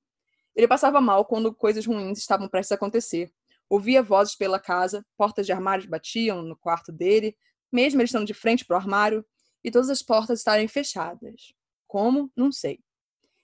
Ele 0.54 0.68
passava 0.68 1.00
mal 1.00 1.24
quando 1.24 1.54
coisas 1.54 1.86
ruins 1.86 2.18
estavam 2.18 2.48
prestes 2.48 2.72
a 2.72 2.74
acontecer. 2.74 3.32
Ouvia 3.70 4.02
vozes 4.02 4.34
pela 4.34 4.60
casa, 4.60 5.06
portas 5.16 5.46
de 5.46 5.52
armários 5.52 5.86
batiam 5.86 6.42
no 6.42 6.56
quarto 6.56 6.92
dele, 6.92 7.34
mesmo 7.72 8.00
ele 8.00 8.06
estando 8.06 8.26
de 8.26 8.34
frente 8.34 8.64
para 8.64 8.74
o 8.74 8.78
armário, 8.78 9.24
e 9.64 9.70
todas 9.70 9.88
as 9.88 10.02
portas 10.02 10.40
estarem 10.40 10.68
fechadas. 10.68 11.54
Como? 11.86 12.30
Não 12.36 12.52
sei. 12.52 12.80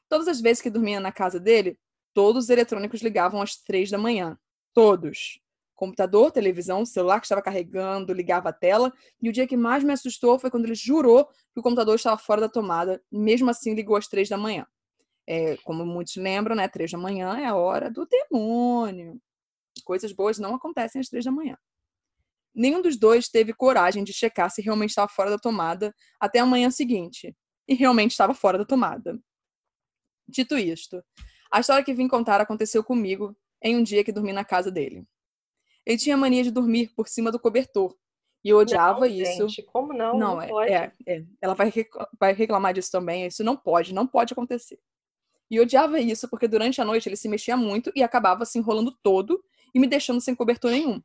Todas 0.09 0.29
as 0.29 0.41
vezes 0.41 0.63
que 0.63 0.69
dormia 0.69 1.01
na 1.01 1.13
casa 1.13 1.41
dele, 1.41 1.79
todos 2.13 2.45
os 2.45 2.51
eletrônicos 2.51 3.01
ligavam 3.01 3.41
às 3.41 3.57
três 3.57 3.91
da 3.91 3.97
manhã. 3.97 4.39
Todos 4.75 5.41
computador, 5.77 6.33
televisão, 6.33 6.85
celular 6.85 7.21
que 7.21 7.27
estava 7.27 7.43
carregando, 7.43 8.13
ligava 8.13 8.49
a 8.49 8.53
tela. 8.53 8.93
E 9.23 9.29
o 9.29 9.33
dia 9.33 9.47
que 9.47 9.57
mais 9.57 9.85
me 9.85 9.93
assustou 9.93 10.39
foi 10.39 10.51
quando 10.51 10.65
ele 10.65 10.75
jurou 10.75 11.27
que 11.27 11.61
o 11.61 11.63
computador 11.63 11.95
estava 11.95 12.19
fora 12.19 12.41
da 12.41 12.49
tomada, 12.49 13.01
e 13.13 13.19
mesmo 13.19 13.49
assim 13.51 13.75
ligou 13.75 13.95
às 13.95 14.09
três 14.09 14.29
da 14.29 14.39
manhã. 14.39 14.67
É, 15.29 15.57
como 15.59 15.85
muitos 15.85 16.17
lembram, 16.17 16.57
né? 16.57 16.67
Três 16.67 16.91
da 16.91 16.99
manhã 16.99 17.37
é 17.37 17.45
a 17.45 17.55
hora 17.55 17.91
do 17.91 18.07
demônio. 18.07 19.21
Coisas 19.85 20.13
boas 20.13 20.39
não 20.39 20.55
acontecem 20.55 21.01
às 21.01 21.09
três 21.09 21.25
da 21.25 21.31
manhã. 21.31 21.57
Nenhum 22.55 22.81
dos 22.81 22.97
dois 22.97 23.29
teve 23.29 23.53
coragem 23.53 24.03
de 24.03 24.13
checar 24.13 24.51
se 24.51 24.63
realmente 24.63 24.91
estava 24.91 25.09
fora 25.09 25.31
da 25.31 25.39
tomada 25.39 25.95
até 26.19 26.39
a 26.39 26.47
manhã 26.47 26.71
seguinte. 26.71 27.37
E 27.69 27.75
realmente 27.75 28.13
estava 28.13 28.33
fora 28.33 28.57
da 28.57 28.65
tomada. 28.65 29.19
Dito 30.29 30.57
isto, 30.57 31.03
a 31.51 31.61
história 31.61 31.85
que 31.85 31.95
vim 31.95 32.09
contar 32.09 32.41
aconteceu 32.41 32.83
comigo 32.83 33.37
em 33.63 33.77
um 33.77 33.83
dia 33.83 34.03
que 34.03 34.13
dormi 34.13 34.33
na 34.33 34.45
casa 34.45 34.71
dele. 34.71 35.05
Ele 35.85 35.99
tinha 35.99 36.17
mania 36.17 36.43
de 36.43 36.51
dormir 36.51 36.93
por 36.97 37.09
cima 37.09 37.31
do 37.31 37.39
cobertor. 37.39 37.97
E 38.43 38.49
eu 38.49 38.59
odiava 38.59 39.01
não, 39.01 39.07
isso. 39.07 39.49
Gente, 39.49 39.63
como 39.63 39.93
não? 39.93 40.19
Não, 40.19 40.37
não 40.37 40.63
é. 40.63 40.71
É, 40.73 40.93
é, 41.07 41.25
Ela 41.41 41.55
vai, 41.55 41.73
vai 42.19 42.33
reclamar 42.33 42.73
disso 42.73 42.91
também. 42.91 43.27
Isso 43.27 43.43
não 43.43 43.57
pode, 43.57 43.93
não 43.93 44.07
pode 44.07 44.33
acontecer. 44.33 44.79
E 45.51 45.57
eu 45.57 45.63
odiava 45.63 46.01
isso 46.01 46.29
porque 46.29 46.49
durante 46.49 46.81
a 46.81 46.85
noite 46.85 47.09
ele 47.09 47.17
se 47.17 47.29
mexia 47.29 47.57
muito 47.57 47.93
e 47.95 48.03
acabava 48.03 48.45
se 48.45 48.59
enrolando 48.59 48.97
todo 49.03 49.43
e 49.77 49.79
me 49.79 49.87
deixando 49.87 50.23
sem 50.23 50.35
cobertor 50.35 50.71
nenhum. 50.71 51.03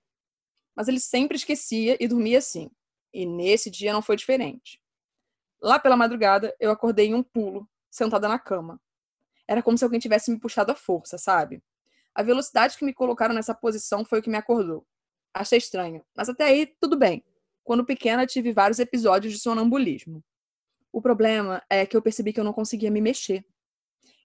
Mas 0.73 0.87
ele 0.87 1.01
sempre 1.01 1.35
esquecia 1.35 1.97
e 1.99 2.07
dormia 2.07 2.37
assim. 2.37 2.71
E 3.13 3.25
nesse 3.25 3.69
dia 3.69 3.91
não 3.91 4.01
foi 4.01 4.15
diferente. 4.15 4.81
Lá 5.61 5.77
pela 5.77 5.97
madrugada, 5.97 6.55
eu 6.57 6.71
acordei 6.71 7.07
em 7.07 7.13
um 7.13 7.21
pulo, 7.21 7.69
sentada 7.89 8.29
na 8.29 8.39
cama. 8.39 8.79
Era 9.45 9.61
como 9.61 9.77
se 9.77 9.83
alguém 9.83 9.99
tivesse 9.99 10.31
me 10.31 10.39
puxado 10.39 10.71
à 10.71 10.75
força, 10.75 11.17
sabe? 11.17 11.61
A 12.15 12.23
velocidade 12.23 12.77
que 12.77 12.85
me 12.85 12.93
colocaram 12.93 13.35
nessa 13.35 13.53
posição 13.53 14.05
foi 14.05 14.19
o 14.19 14.21
que 14.21 14.29
me 14.29 14.37
acordou. 14.37 14.87
Achei 15.33 15.57
estranho, 15.57 16.01
mas 16.15 16.29
até 16.29 16.45
aí 16.45 16.65
tudo 16.79 16.97
bem. 16.97 17.25
Quando 17.65 17.85
pequena, 17.85 18.25
tive 18.25 18.53
vários 18.53 18.79
episódios 18.79 19.33
de 19.33 19.39
sonambulismo. 19.39 20.23
O 20.93 21.01
problema 21.01 21.61
é 21.69 21.85
que 21.85 21.97
eu 21.97 22.01
percebi 22.01 22.31
que 22.31 22.39
eu 22.39 22.45
não 22.45 22.53
conseguia 22.53 22.89
me 22.89 23.01
mexer. 23.01 23.45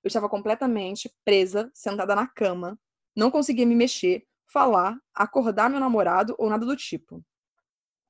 Eu 0.04 0.06
estava 0.06 0.28
completamente 0.28 1.12
presa, 1.24 1.68
sentada 1.74 2.14
na 2.14 2.28
cama, 2.28 2.78
não 3.16 3.30
conseguia 3.30 3.64
me 3.64 3.74
mexer, 3.74 4.25
falar, 4.46 4.98
acordar 5.14 5.68
meu 5.68 5.80
namorado 5.80 6.34
ou 6.38 6.48
nada 6.48 6.64
do 6.64 6.76
tipo. 6.76 7.24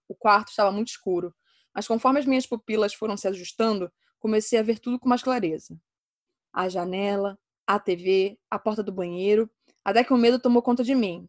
O 0.09 0.15
quarto 0.15 0.49
estava 0.49 0.71
muito 0.71 0.89
escuro, 0.89 1.35
mas 1.75 1.87
conforme 1.87 2.21
as 2.21 2.27
minhas 2.27 2.47
pupilas 2.47 2.95
foram 2.95 3.17
se 3.17 3.27
ajustando, 3.29 3.93
comecei 4.19 4.59
a 4.59 4.63
ver 4.63 4.79
tudo 4.79 4.99
com 4.99 5.09
mais 5.09 5.23
clareza. 5.23 5.79
A 6.53 6.69
janela, 6.69 7.39
a 7.67 7.79
TV, 7.79 8.39
a 8.51 8.59
porta 8.59 8.83
do 8.83 8.93
banheiro 8.93 9.51
até 9.87 10.03
que 10.03 10.13
o 10.13 10.17
medo 10.17 10.41
tomou 10.41 10.61
conta 10.61 10.83
de 10.83 10.97
mim. 10.97 11.29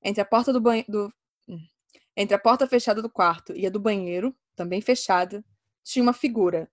Entre 0.00 0.20
a 0.20 0.24
porta 0.24 0.52
do 0.52 0.60
banheiro. 0.60 0.86
Do... 0.88 1.14
Hum, 1.48 1.66
entre 2.16 2.36
a 2.36 2.38
porta 2.38 2.68
fechada 2.68 3.02
do 3.02 3.10
quarto 3.10 3.52
e 3.52 3.66
a 3.66 3.70
do 3.70 3.80
banheiro, 3.80 4.32
também 4.54 4.80
fechada, 4.80 5.44
tinha 5.82 6.04
uma 6.04 6.12
figura. 6.12 6.70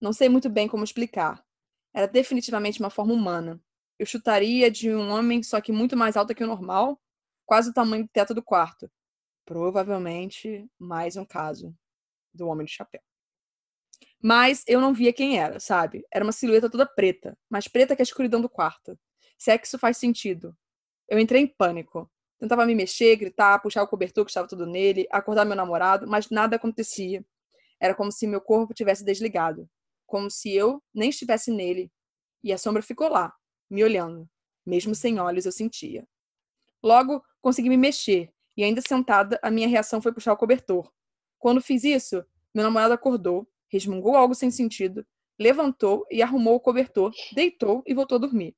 Não 0.00 0.14
sei 0.14 0.30
muito 0.30 0.48
bem 0.48 0.66
como 0.66 0.84
explicar. 0.84 1.44
Era 1.92 2.08
definitivamente 2.08 2.80
uma 2.80 2.88
forma 2.88 3.12
humana. 3.12 3.60
Eu 4.00 4.06
chutaria 4.06 4.70
de 4.70 4.94
um 4.94 5.10
homem, 5.10 5.42
só 5.42 5.60
que 5.60 5.70
muito 5.70 5.94
mais 5.94 6.16
alta 6.16 6.34
que 6.34 6.42
o 6.42 6.46
normal, 6.46 6.98
quase 7.44 7.68
o 7.68 7.74
tamanho 7.74 8.04
do 8.04 8.08
teto 8.08 8.32
do 8.32 8.42
quarto. 8.42 8.90
Provavelmente 9.44 10.66
mais 10.78 11.18
um 11.18 11.24
caso 11.26 11.76
do 12.32 12.48
homem 12.48 12.64
de 12.64 12.72
chapéu. 12.72 13.02
Mas 14.22 14.64
eu 14.66 14.80
não 14.80 14.94
via 14.94 15.12
quem 15.12 15.38
era, 15.38 15.60
sabe? 15.60 16.02
Era 16.10 16.24
uma 16.24 16.32
silhueta 16.32 16.70
toda 16.70 16.86
preta, 16.86 17.36
mais 17.50 17.68
preta 17.68 17.94
que 17.94 18.00
a 18.00 18.02
escuridão 18.02 18.40
do 18.40 18.48
quarto 18.48 18.98
se 19.36 19.50
é 19.50 19.58
que 19.58 19.66
isso 19.66 19.78
faz 19.78 19.98
sentido. 19.98 20.56
Eu 21.06 21.18
entrei 21.18 21.42
em 21.42 21.46
pânico. 21.46 22.10
Tentava 22.38 22.64
me 22.64 22.74
mexer, 22.74 23.16
gritar, 23.16 23.58
puxar 23.60 23.82
o 23.82 23.88
cobertor 23.88 24.24
que 24.24 24.30
estava 24.30 24.48
tudo 24.48 24.66
nele, 24.66 25.06
acordar 25.10 25.44
meu 25.44 25.56
namorado, 25.56 26.06
mas 26.08 26.30
nada 26.30 26.56
acontecia. 26.56 27.22
Era 27.78 27.94
como 27.94 28.10
se 28.10 28.26
meu 28.26 28.40
corpo 28.40 28.72
tivesse 28.72 29.04
desligado, 29.04 29.68
como 30.06 30.30
se 30.30 30.54
eu 30.54 30.82
nem 30.94 31.10
estivesse 31.10 31.50
nele. 31.50 31.92
E 32.42 32.50
a 32.50 32.56
sombra 32.56 32.82
ficou 32.82 33.10
lá, 33.10 33.30
me 33.70 33.84
olhando. 33.84 34.28
Mesmo 34.66 34.94
sem 34.94 35.20
olhos, 35.20 35.46
eu 35.46 35.52
sentia. 35.52 36.06
Logo, 36.82 37.22
consegui 37.40 37.68
me 37.68 37.76
mexer, 37.76 38.32
e 38.56 38.64
ainda 38.64 38.80
sentada, 38.80 39.38
a 39.42 39.50
minha 39.50 39.68
reação 39.68 40.02
foi 40.02 40.12
puxar 40.12 40.32
o 40.32 40.36
cobertor. 40.36 40.90
Quando 41.38 41.62
fiz 41.62 41.84
isso, 41.84 42.24
meu 42.54 42.64
namorado 42.64 42.92
acordou, 42.92 43.48
resmungou 43.68 44.16
algo 44.16 44.34
sem 44.34 44.50
sentido, 44.50 45.06
levantou 45.38 46.06
e 46.10 46.22
arrumou 46.22 46.56
o 46.56 46.60
cobertor, 46.60 47.12
deitou 47.32 47.82
e 47.86 47.94
voltou 47.94 48.16
a 48.16 48.20
dormir. 48.20 48.54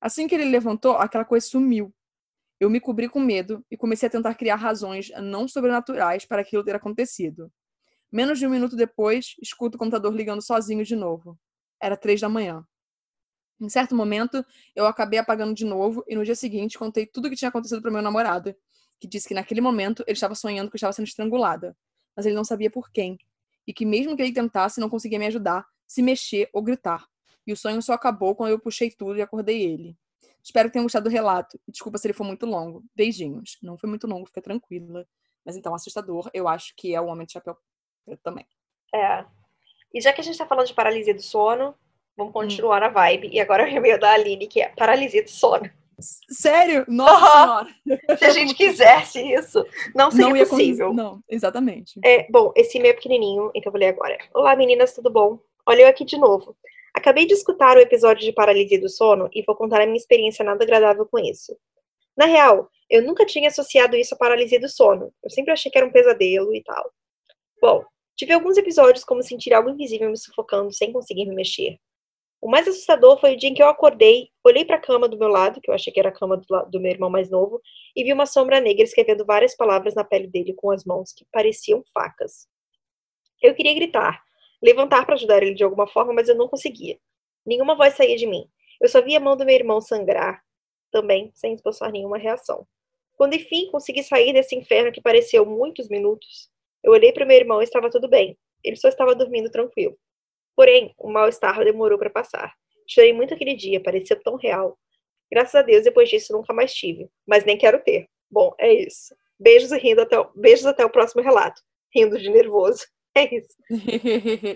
Assim 0.00 0.28
que 0.28 0.34
ele 0.34 0.44
levantou, 0.44 0.92
aquela 0.96 1.24
coisa 1.24 1.46
sumiu. 1.46 1.92
Eu 2.60 2.70
me 2.70 2.80
cobri 2.80 3.08
com 3.08 3.18
medo 3.18 3.64
e 3.70 3.76
comecei 3.76 4.06
a 4.06 4.10
tentar 4.10 4.34
criar 4.34 4.56
razões 4.56 5.10
não 5.20 5.48
sobrenaturais 5.48 6.24
para 6.24 6.42
aquilo 6.42 6.62
ter 6.62 6.76
acontecido. 6.76 7.50
Menos 8.10 8.38
de 8.38 8.46
um 8.46 8.50
minuto 8.50 8.76
depois, 8.76 9.34
escuto 9.40 9.76
o 9.76 9.78
computador 9.78 10.14
ligando 10.14 10.42
sozinho 10.42 10.84
de 10.84 10.94
novo. 10.94 11.38
Era 11.80 11.96
três 11.96 12.20
da 12.20 12.28
manhã. 12.28 12.64
Em 13.62 13.68
certo 13.68 13.94
momento, 13.94 14.44
eu 14.74 14.86
acabei 14.86 15.20
apagando 15.20 15.54
de 15.54 15.64
novo 15.64 16.04
e 16.08 16.16
no 16.16 16.24
dia 16.24 16.34
seguinte 16.34 16.76
contei 16.76 17.06
tudo 17.06 17.26
o 17.26 17.30
que 17.30 17.36
tinha 17.36 17.48
acontecido 17.48 17.80
para 17.80 17.92
meu 17.92 18.02
namorado, 18.02 18.52
que 18.98 19.06
disse 19.06 19.28
que 19.28 19.34
naquele 19.34 19.60
momento 19.60 20.02
ele 20.04 20.14
estava 20.14 20.34
sonhando 20.34 20.68
que 20.68 20.74
eu 20.74 20.78
estava 20.78 20.92
sendo 20.92 21.06
estrangulada, 21.06 21.76
mas 22.16 22.26
ele 22.26 22.34
não 22.34 22.42
sabia 22.42 22.68
por 22.68 22.90
quem, 22.90 23.16
e 23.64 23.72
que 23.72 23.86
mesmo 23.86 24.16
que 24.16 24.22
ele 24.22 24.32
tentasse, 24.32 24.80
não 24.80 24.90
conseguia 24.90 25.16
me 25.16 25.26
ajudar, 25.26 25.64
se 25.86 26.02
mexer 26.02 26.50
ou 26.52 26.60
gritar. 26.60 27.06
E 27.46 27.52
o 27.52 27.56
sonho 27.56 27.80
só 27.80 27.92
acabou 27.92 28.34
quando 28.34 28.50
eu 28.50 28.58
puxei 28.58 28.90
tudo 28.90 29.16
e 29.16 29.22
acordei 29.22 29.62
ele. 29.62 29.96
Espero 30.42 30.68
que 30.68 30.72
tenham 30.72 30.84
gostado 30.84 31.08
do 31.08 31.12
relato. 31.12 31.60
Desculpa 31.68 31.98
se 31.98 32.06
ele 32.08 32.14
for 32.14 32.24
muito 32.24 32.46
longo. 32.46 32.84
Beijinhos. 32.96 33.58
Não 33.62 33.78
foi 33.78 33.88
muito 33.88 34.08
longo, 34.08 34.26
fica 34.26 34.42
tranquila. 34.42 35.06
Mas 35.44 35.56
então, 35.56 35.72
assustador, 35.72 36.28
eu 36.34 36.48
acho 36.48 36.74
que 36.76 36.94
é 36.94 37.00
o 37.00 37.06
Homem 37.06 37.26
de 37.26 37.32
Chapéu 37.34 37.56
Preto 38.04 38.22
também. 38.22 38.46
É. 38.92 39.24
E 39.94 40.00
já 40.00 40.12
que 40.12 40.20
a 40.20 40.24
gente 40.24 40.38
tá 40.38 40.46
falando 40.46 40.66
de 40.66 40.74
paralisia 40.74 41.14
do 41.14 41.22
sono, 41.22 41.76
vamos 42.16 42.32
continuar 42.32 42.82
hum. 42.82 42.86
a 42.86 42.88
vibe. 42.88 43.30
E 43.32 43.40
agora 43.40 43.64
o 43.64 43.68
e-mail 43.68 43.98
da 43.98 44.12
Aline, 44.12 44.46
que 44.46 44.60
é 44.60 44.68
paralisia 44.68 45.22
do 45.22 45.30
sono. 45.30 45.70
Sério? 46.00 46.84
Nossa 46.88 47.64
uhum. 47.64 47.66
senhora! 47.86 48.18
Se 48.18 48.24
a 48.24 48.30
gente 48.30 48.54
quisesse 48.54 49.20
isso, 49.20 49.64
não 49.94 50.10
seria 50.10 50.28
não 50.28 50.38
possível. 50.46 50.92
Não, 50.92 51.20
exatamente. 51.28 52.00
É, 52.04 52.26
bom, 52.30 52.52
esse 52.56 52.78
e-mail 52.78 52.92
é 52.92 52.94
pequenininho, 52.96 53.50
então 53.54 53.70
eu 53.70 53.72
vou 53.72 53.80
ler 53.80 53.88
agora. 53.88 54.18
Olá, 54.34 54.56
meninas, 54.56 54.94
tudo 54.94 55.10
bom? 55.10 55.38
Olha 55.66 55.82
eu 55.82 55.88
aqui 55.88 56.04
de 56.04 56.18
novo. 56.18 56.56
Acabei 56.94 57.24
de 57.24 57.34
escutar 57.34 57.76
o 57.76 57.80
episódio 57.80 58.24
de 58.24 58.32
paralisia 58.32 58.80
do 58.80 58.88
sono 58.88 59.28
e 59.32 59.42
vou 59.42 59.54
contar 59.54 59.80
a 59.80 59.86
minha 59.86 59.96
experiência 59.96 60.44
nada 60.44 60.62
agradável 60.64 61.06
com 61.06 61.18
isso. 61.18 61.56
Na 62.16 62.26
real, 62.26 62.68
eu 62.90 63.02
nunca 63.02 63.24
tinha 63.24 63.48
associado 63.48 63.96
isso 63.96 64.14
à 64.14 64.18
paralisia 64.18 64.60
do 64.60 64.68
sono. 64.68 65.12
Eu 65.22 65.30
sempre 65.30 65.52
achei 65.52 65.70
que 65.70 65.78
era 65.78 65.86
um 65.86 65.92
pesadelo 65.92 66.54
e 66.54 66.62
tal. 66.62 66.90
Bom, 67.60 67.84
tive 68.14 68.32
alguns 68.32 68.58
episódios 68.58 69.04
como 69.04 69.22
sentir 69.22 69.54
algo 69.54 69.70
invisível 69.70 70.10
me 70.10 70.18
sufocando 70.18 70.72
sem 70.72 70.92
conseguir 70.92 71.26
me 71.26 71.34
mexer. 71.34 71.78
O 72.42 72.50
mais 72.50 72.66
assustador 72.66 73.20
foi 73.20 73.34
o 73.34 73.36
dia 73.36 73.48
em 73.48 73.54
que 73.54 73.62
eu 73.62 73.68
acordei, 73.68 74.28
olhei 74.42 74.64
para 74.64 74.74
a 74.74 74.80
cama 74.80 75.08
do 75.08 75.16
meu 75.16 75.28
lado, 75.28 75.60
que 75.60 75.70
eu 75.70 75.74
achei 75.74 75.92
que 75.92 76.00
era 76.00 76.08
a 76.08 76.12
cama 76.12 76.36
do, 76.36 76.44
do, 76.68 76.80
meu 76.80 76.90
irmão 76.90 77.08
mais 77.08 77.30
novo, 77.30 77.62
e 77.94 78.02
vi 78.02 78.12
uma 78.12 78.26
sombra 78.26 78.60
negra 78.60 78.82
escrevendo 78.82 79.24
várias 79.24 79.56
palavras 79.56 79.94
na 79.94 80.02
pele 80.02 80.26
dele 80.26 80.52
com 80.52 80.72
as 80.72 80.84
mãos 80.84 81.12
que 81.12 81.24
pareciam 81.30 81.84
facas. 81.94 82.48
Eu 83.40 83.54
queria 83.54 83.72
gritar, 83.72 84.20
levantar 84.60 85.06
para 85.06 85.14
ajudar 85.14 85.40
ele 85.40 85.54
de 85.54 85.62
alguma 85.62 85.86
forma, 85.86 86.12
mas 86.12 86.28
eu 86.28 86.34
não 86.34 86.48
conseguia. 86.48 86.98
Nenhuma 87.46 87.76
voz 87.76 87.94
saía 87.94 88.16
de 88.16 88.26
mim. 88.26 88.50
Eu 88.80 88.88
só 88.88 89.00
via 89.00 89.18
a 89.18 89.20
mão 89.20 89.36
do 89.36 89.44
meu 89.44 89.54
irmão 89.54 89.80
sangrar, 89.80 90.42
também 90.90 91.30
sem 91.34 91.54
esboçar 91.54 91.92
nenhuma 91.92 92.18
reação. 92.18 92.66
Quando 93.12 93.34
enfim 93.34 93.70
consegui 93.70 94.02
sair 94.02 94.32
desse 94.32 94.56
inferno 94.56 94.90
que 94.90 95.00
pareceu 95.00 95.46
muitos 95.46 95.88
minutos, 95.88 96.50
eu 96.82 96.90
olhei 96.90 97.12
para 97.12 97.24
meu 97.24 97.36
irmão 97.36 97.60
e 97.60 97.64
estava 97.64 97.88
tudo 97.88 98.08
bem. 98.08 98.36
Ele 98.64 98.74
só 98.74 98.88
estava 98.88 99.14
dormindo 99.14 99.48
tranquilo. 99.48 99.96
Porém, 100.56 100.94
o 100.98 101.10
mal-estar 101.10 101.62
demorou 101.64 101.98
para 101.98 102.10
passar. 102.10 102.52
Chorei 102.86 103.12
muito 103.12 103.34
aquele 103.34 103.54
dia, 103.54 103.82
parecia 103.82 104.16
tão 104.16 104.36
real. 104.36 104.78
Graças 105.30 105.54
a 105.54 105.62
Deus, 105.62 105.84
depois 105.84 106.08
disso, 106.08 106.32
nunca 106.32 106.52
mais 106.52 106.74
tive. 106.74 107.08
Mas 107.26 107.44
nem 107.44 107.56
quero 107.56 107.82
ter. 107.82 108.06
Bom, 108.30 108.54
é 108.58 108.72
isso. 108.72 109.14
Beijos 109.38 109.72
e 109.72 109.78
rindo 109.78 110.02
até 110.02 110.18
o... 110.18 110.30
Beijos 110.34 110.66
até 110.66 110.84
o 110.84 110.90
próximo 110.90 111.22
relato. 111.22 111.60
Rindo 111.94 112.18
de 112.18 112.30
nervoso. 112.30 112.84
É 113.14 113.36
isso. 113.36 113.54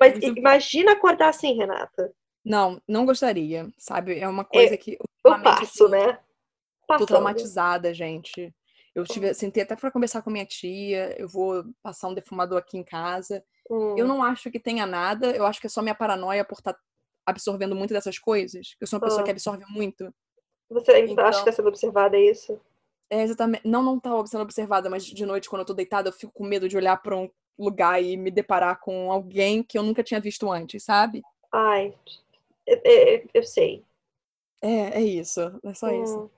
Mas 0.00 0.16
imagina 0.34 0.92
acordar 0.92 1.28
assim, 1.28 1.58
Renata. 1.58 2.10
Não, 2.42 2.80
não 2.88 3.04
gostaria, 3.04 3.68
sabe? 3.76 4.18
É 4.18 4.26
uma 4.26 4.44
é, 4.44 4.46
coisa 4.46 4.74
é, 4.74 4.76
que. 4.78 4.96
Eu 5.22 5.42
passo, 5.42 5.84
assim, 5.84 5.90
né? 5.90 6.18
Passando. 6.86 7.00
Tô 7.00 7.06
traumatizada, 7.06 7.92
gente. 7.92 8.54
Eu 8.94 9.04
tive, 9.04 9.34
sentei 9.34 9.62
até 9.62 9.76
para 9.76 9.90
conversar 9.90 10.22
com 10.22 10.30
minha 10.30 10.46
tia. 10.46 11.14
Eu 11.20 11.28
vou 11.28 11.64
passar 11.82 12.08
um 12.08 12.14
defumador 12.14 12.56
aqui 12.56 12.78
em 12.78 12.82
casa. 12.82 13.44
Hum. 13.70 13.94
Eu 13.96 14.06
não 14.06 14.22
acho 14.22 14.50
que 14.50 14.60
tenha 14.60 14.86
nada, 14.86 15.30
eu 15.34 15.44
acho 15.44 15.60
que 15.60 15.66
é 15.66 15.70
só 15.70 15.82
minha 15.82 15.94
paranoia 15.94 16.44
por 16.44 16.58
estar 16.58 16.72
tá 16.72 16.80
absorvendo 17.26 17.74
muito 17.74 17.92
dessas 17.92 18.18
coisas. 18.18 18.76
Eu 18.80 18.86
sou 18.86 18.98
uma 18.98 19.04
pessoa 19.06 19.24
que 19.24 19.30
absorve 19.30 19.64
muito. 19.68 20.12
Você 20.70 20.92
ainda 20.92 21.12
então, 21.12 21.24
acha 21.26 21.42
que 21.42 21.48
está 21.48 21.52
sendo 21.52 21.68
observada, 21.68 22.16
é 22.16 22.30
isso? 22.30 22.60
É, 23.10 23.22
exatamente. 23.22 23.66
Não, 23.66 23.82
não 23.82 24.00
tá 24.00 24.10
sendo 24.26 24.42
observada, 24.42 24.90
mas 24.90 25.04
de 25.04 25.26
noite, 25.26 25.48
quando 25.48 25.60
eu 25.60 25.66
tô 25.66 25.74
deitada, 25.74 26.08
eu 26.08 26.12
fico 26.12 26.32
com 26.32 26.44
medo 26.44 26.68
de 26.68 26.76
olhar 26.76 26.96
para 27.00 27.16
um 27.16 27.28
lugar 27.58 28.02
e 28.02 28.16
me 28.16 28.30
deparar 28.30 28.80
com 28.80 29.10
alguém 29.10 29.62
que 29.62 29.78
eu 29.78 29.82
nunca 29.82 30.02
tinha 30.02 30.20
visto 30.20 30.50
antes, 30.50 30.84
sabe? 30.84 31.22
Ai, 31.52 31.94
eu, 32.66 32.80
eu, 32.84 33.28
eu 33.34 33.42
sei. 33.42 33.84
É, 34.60 34.98
é 34.98 35.00
isso. 35.00 35.40
É 35.64 35.74
só 35.74 35.86
hum. 35.86 36.02
isso. 36.02 36.30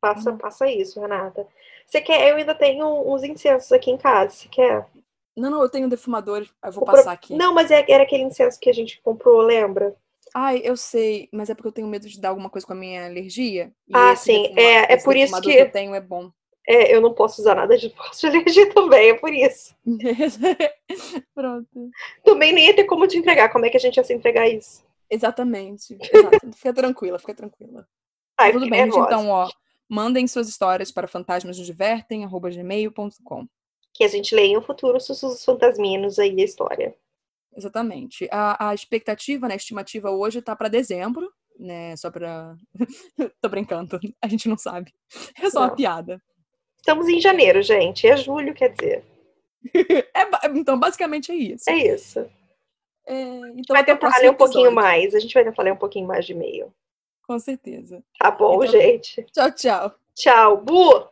Passa, 0.00 0.30
hum. 0.30 0.38
passa 0.38 0.70
isso, 0.70 1.00
Renata. 1.00 1.46
Você 1.86 2.00
quer? 2.00 2.30
Eu 2.30 2.36
ainda 2.36 2.54
tenho 2.54 2.86
uns 3.12 3.22
incensos 3.24 3.72
aqui 3.72 3.90
em 3.90 3.98
casa. 3.98 4.30
Você 4.34 4.48
quer? 4.48 4.88
Não, 5.36 5.50
não, 5.50 5.62
eu 5.62 5.68
tenho 5.68 5.86
um 5.86 5.88
defumador, 5.88 6.46
eu 6.64 6.72
vou 6.72 6.82
o 6.82 6.86
passar 6.86 7.02
pro... 7.02 7.12
aqui. 7.12 7.36
Não, 7.36 7.54
mas 7.54 7.70
é, 7.70 7.84
era 7.88 8.02
aquele 8.02 8.24
incenso 8.24 8.58
que 8.58 8.68
a 8.68 8.74
gente 8.74 9.00
comprou, 9.02 9.40
lembra? 9.40 9.94
Ai, 10.34 10.60
eu 10.64 10.76
sei, 10.76 11.28
mas 11.32 11.48
é 11.50 11.54
porque 11.54 11.68
eu 11.68 11.72
tenho 11.72 11.88
medo 11.88 12.08
de 12.08 12.20
dar 12.20 12.30
alguma 12.30 12.50
coisa 12.50 12.66
com 12.66 12.72
a 12.72 12.76
minha 12.76 13.06
alergia. 13.06 13.72
ah, 13.92 14.14
sim, 14.14 14.52
é, 14.56 14.92
é 14.92 14.96
por 14.96 15.16
isso 15.16 15.34
que... 15.40 15.52
que 15.52 15.58
eu 15.58 15.70
tenho 15.70 15.94
é 15.94 16.00
bom. 16.00 16.30
É, 16.68 16.94
eu 16.94 17.00
não 17.00 17.14
posso 17.14 17.40
usar 17.40 17.54
nada 17.56 17.76
de 17.76 17.88
posto 17.90 18.20
de 18.20 18.28
alergia 18.36 18.70
também, 18.74 19.10
é 19.10 19.14
por 19.14 19.32
isso. 19.32 19.74
Pronto. 21.34 21.90
Também 22.22 22.52
nem 22.52 22.66
ia 22.66 22.76
ter 22.76 22.84
como 22.84 23.08
te 23.08 23.18
entregar. 23.18 23.50
Como 23.50 23.66
é 23.66 23.70
que 23.70 23.76
a 23.76 23.80
gente 23.80 23.96
ia 23.96 24.04
se 24.04 24.14
entregar 24.14 24.48
isso? 24.48 24.84
Exatamente. 25.08 25.98
Exato. 26.00 26.38
fica 26.54 26.72
tranquila, 26.72 27.18
fica 27.18 27.34
tranquila. 27.34 27.88
Ai, 28.38 28.52
Tudo 28.52 28.70
bem, 28.70 28.84
gente, 28.84 28.96
então, 28.98 29.28
ó. 29.30 29.50
Mandem 29.88 30.28
suas 30.28 30.48
histórias 30.48 30.92
para 30.92 31.08
fantasmasnosdivertem.gmail.com 31.08 33.48
que 33.94 34.04
a 34.04 34.08
gente 34.08 34.34
lê 34.34 34.46
em 34.46 34.58
um 34.58 34.62
futuro 34.62 35.00
sussurros 35.00 35.44
fantasminos 35.44 36.18
aí 36.18 36.40
a 36.40 36.44
história. 36.44 36.94
Exatamente. 37.56 38.28
A, 38.30 38.70
a 38.70 38.74
expectativa, 38.74 39.48
né, 39.48 39.54
a 39.54 39.56
estimativa 39.56 40.10
hoje 40.10 40.38
está 40.38 40.54
para 40.54 40.68
dezembro, 40.68 41.30
né? 41.58 41.96
Só 41.96 42.10
para. 42.10 42.56
Tô 43.40 43.48
brincando, 43.48 43.98
a 44.22 44.28
gente 44.28 44.48
não 44.48 44.56
sabe. 44.56 44.92
É 45.36 45.50
só 45.50 45.60
não. 45.60 45.68
uma 45.68 45.74
piada. 45.74 46.22
Estamos 46.76 47.08
em 47.08 47.20
janeiro, 47.20 47.60
gente. 47.62 48.06
É 48.06 48.16
julho, 48.16 48.54
quer 48.54 48.72
dizer. 48.72 49.04
é, 50.14 50.48
então, 50.54 50.78
basicamente 50.78 51.30
é 51.30 51.34
isso. 51.34 51.68
É 51.68 51.76
isso. 51.76 52.20
É, 53.06 53.14
então, 53.56 53.74
vai 53.74 53.84
tentar 53.84 54.16
ler 54.18 54.30
um 54.30 54.34
pouquinho 54.34 54.72
mais. 54.72 55.14
A 55.14 55.20
gente 55.20 55.34
vai 55.34 55.44
tentar 55.44 55.62
ler 55.62 55.72
um 55.72 55.76
pouquinho 55.76 56.06
mais 56.06 56.24
de 56.24 56.32
e-mail. 56.32 56.72
Com 57.26 57.38
certeza. 57.38 58.02
Tá 58.18 58.30
bom, 58.30 58.64
então, 58.64 58.80
gente. 58.80 59.22
Tchau, 59.32 59.50
tchau. 59.52 59.94
Tchau. 60.14 60.56
Bu! 60.56 61.06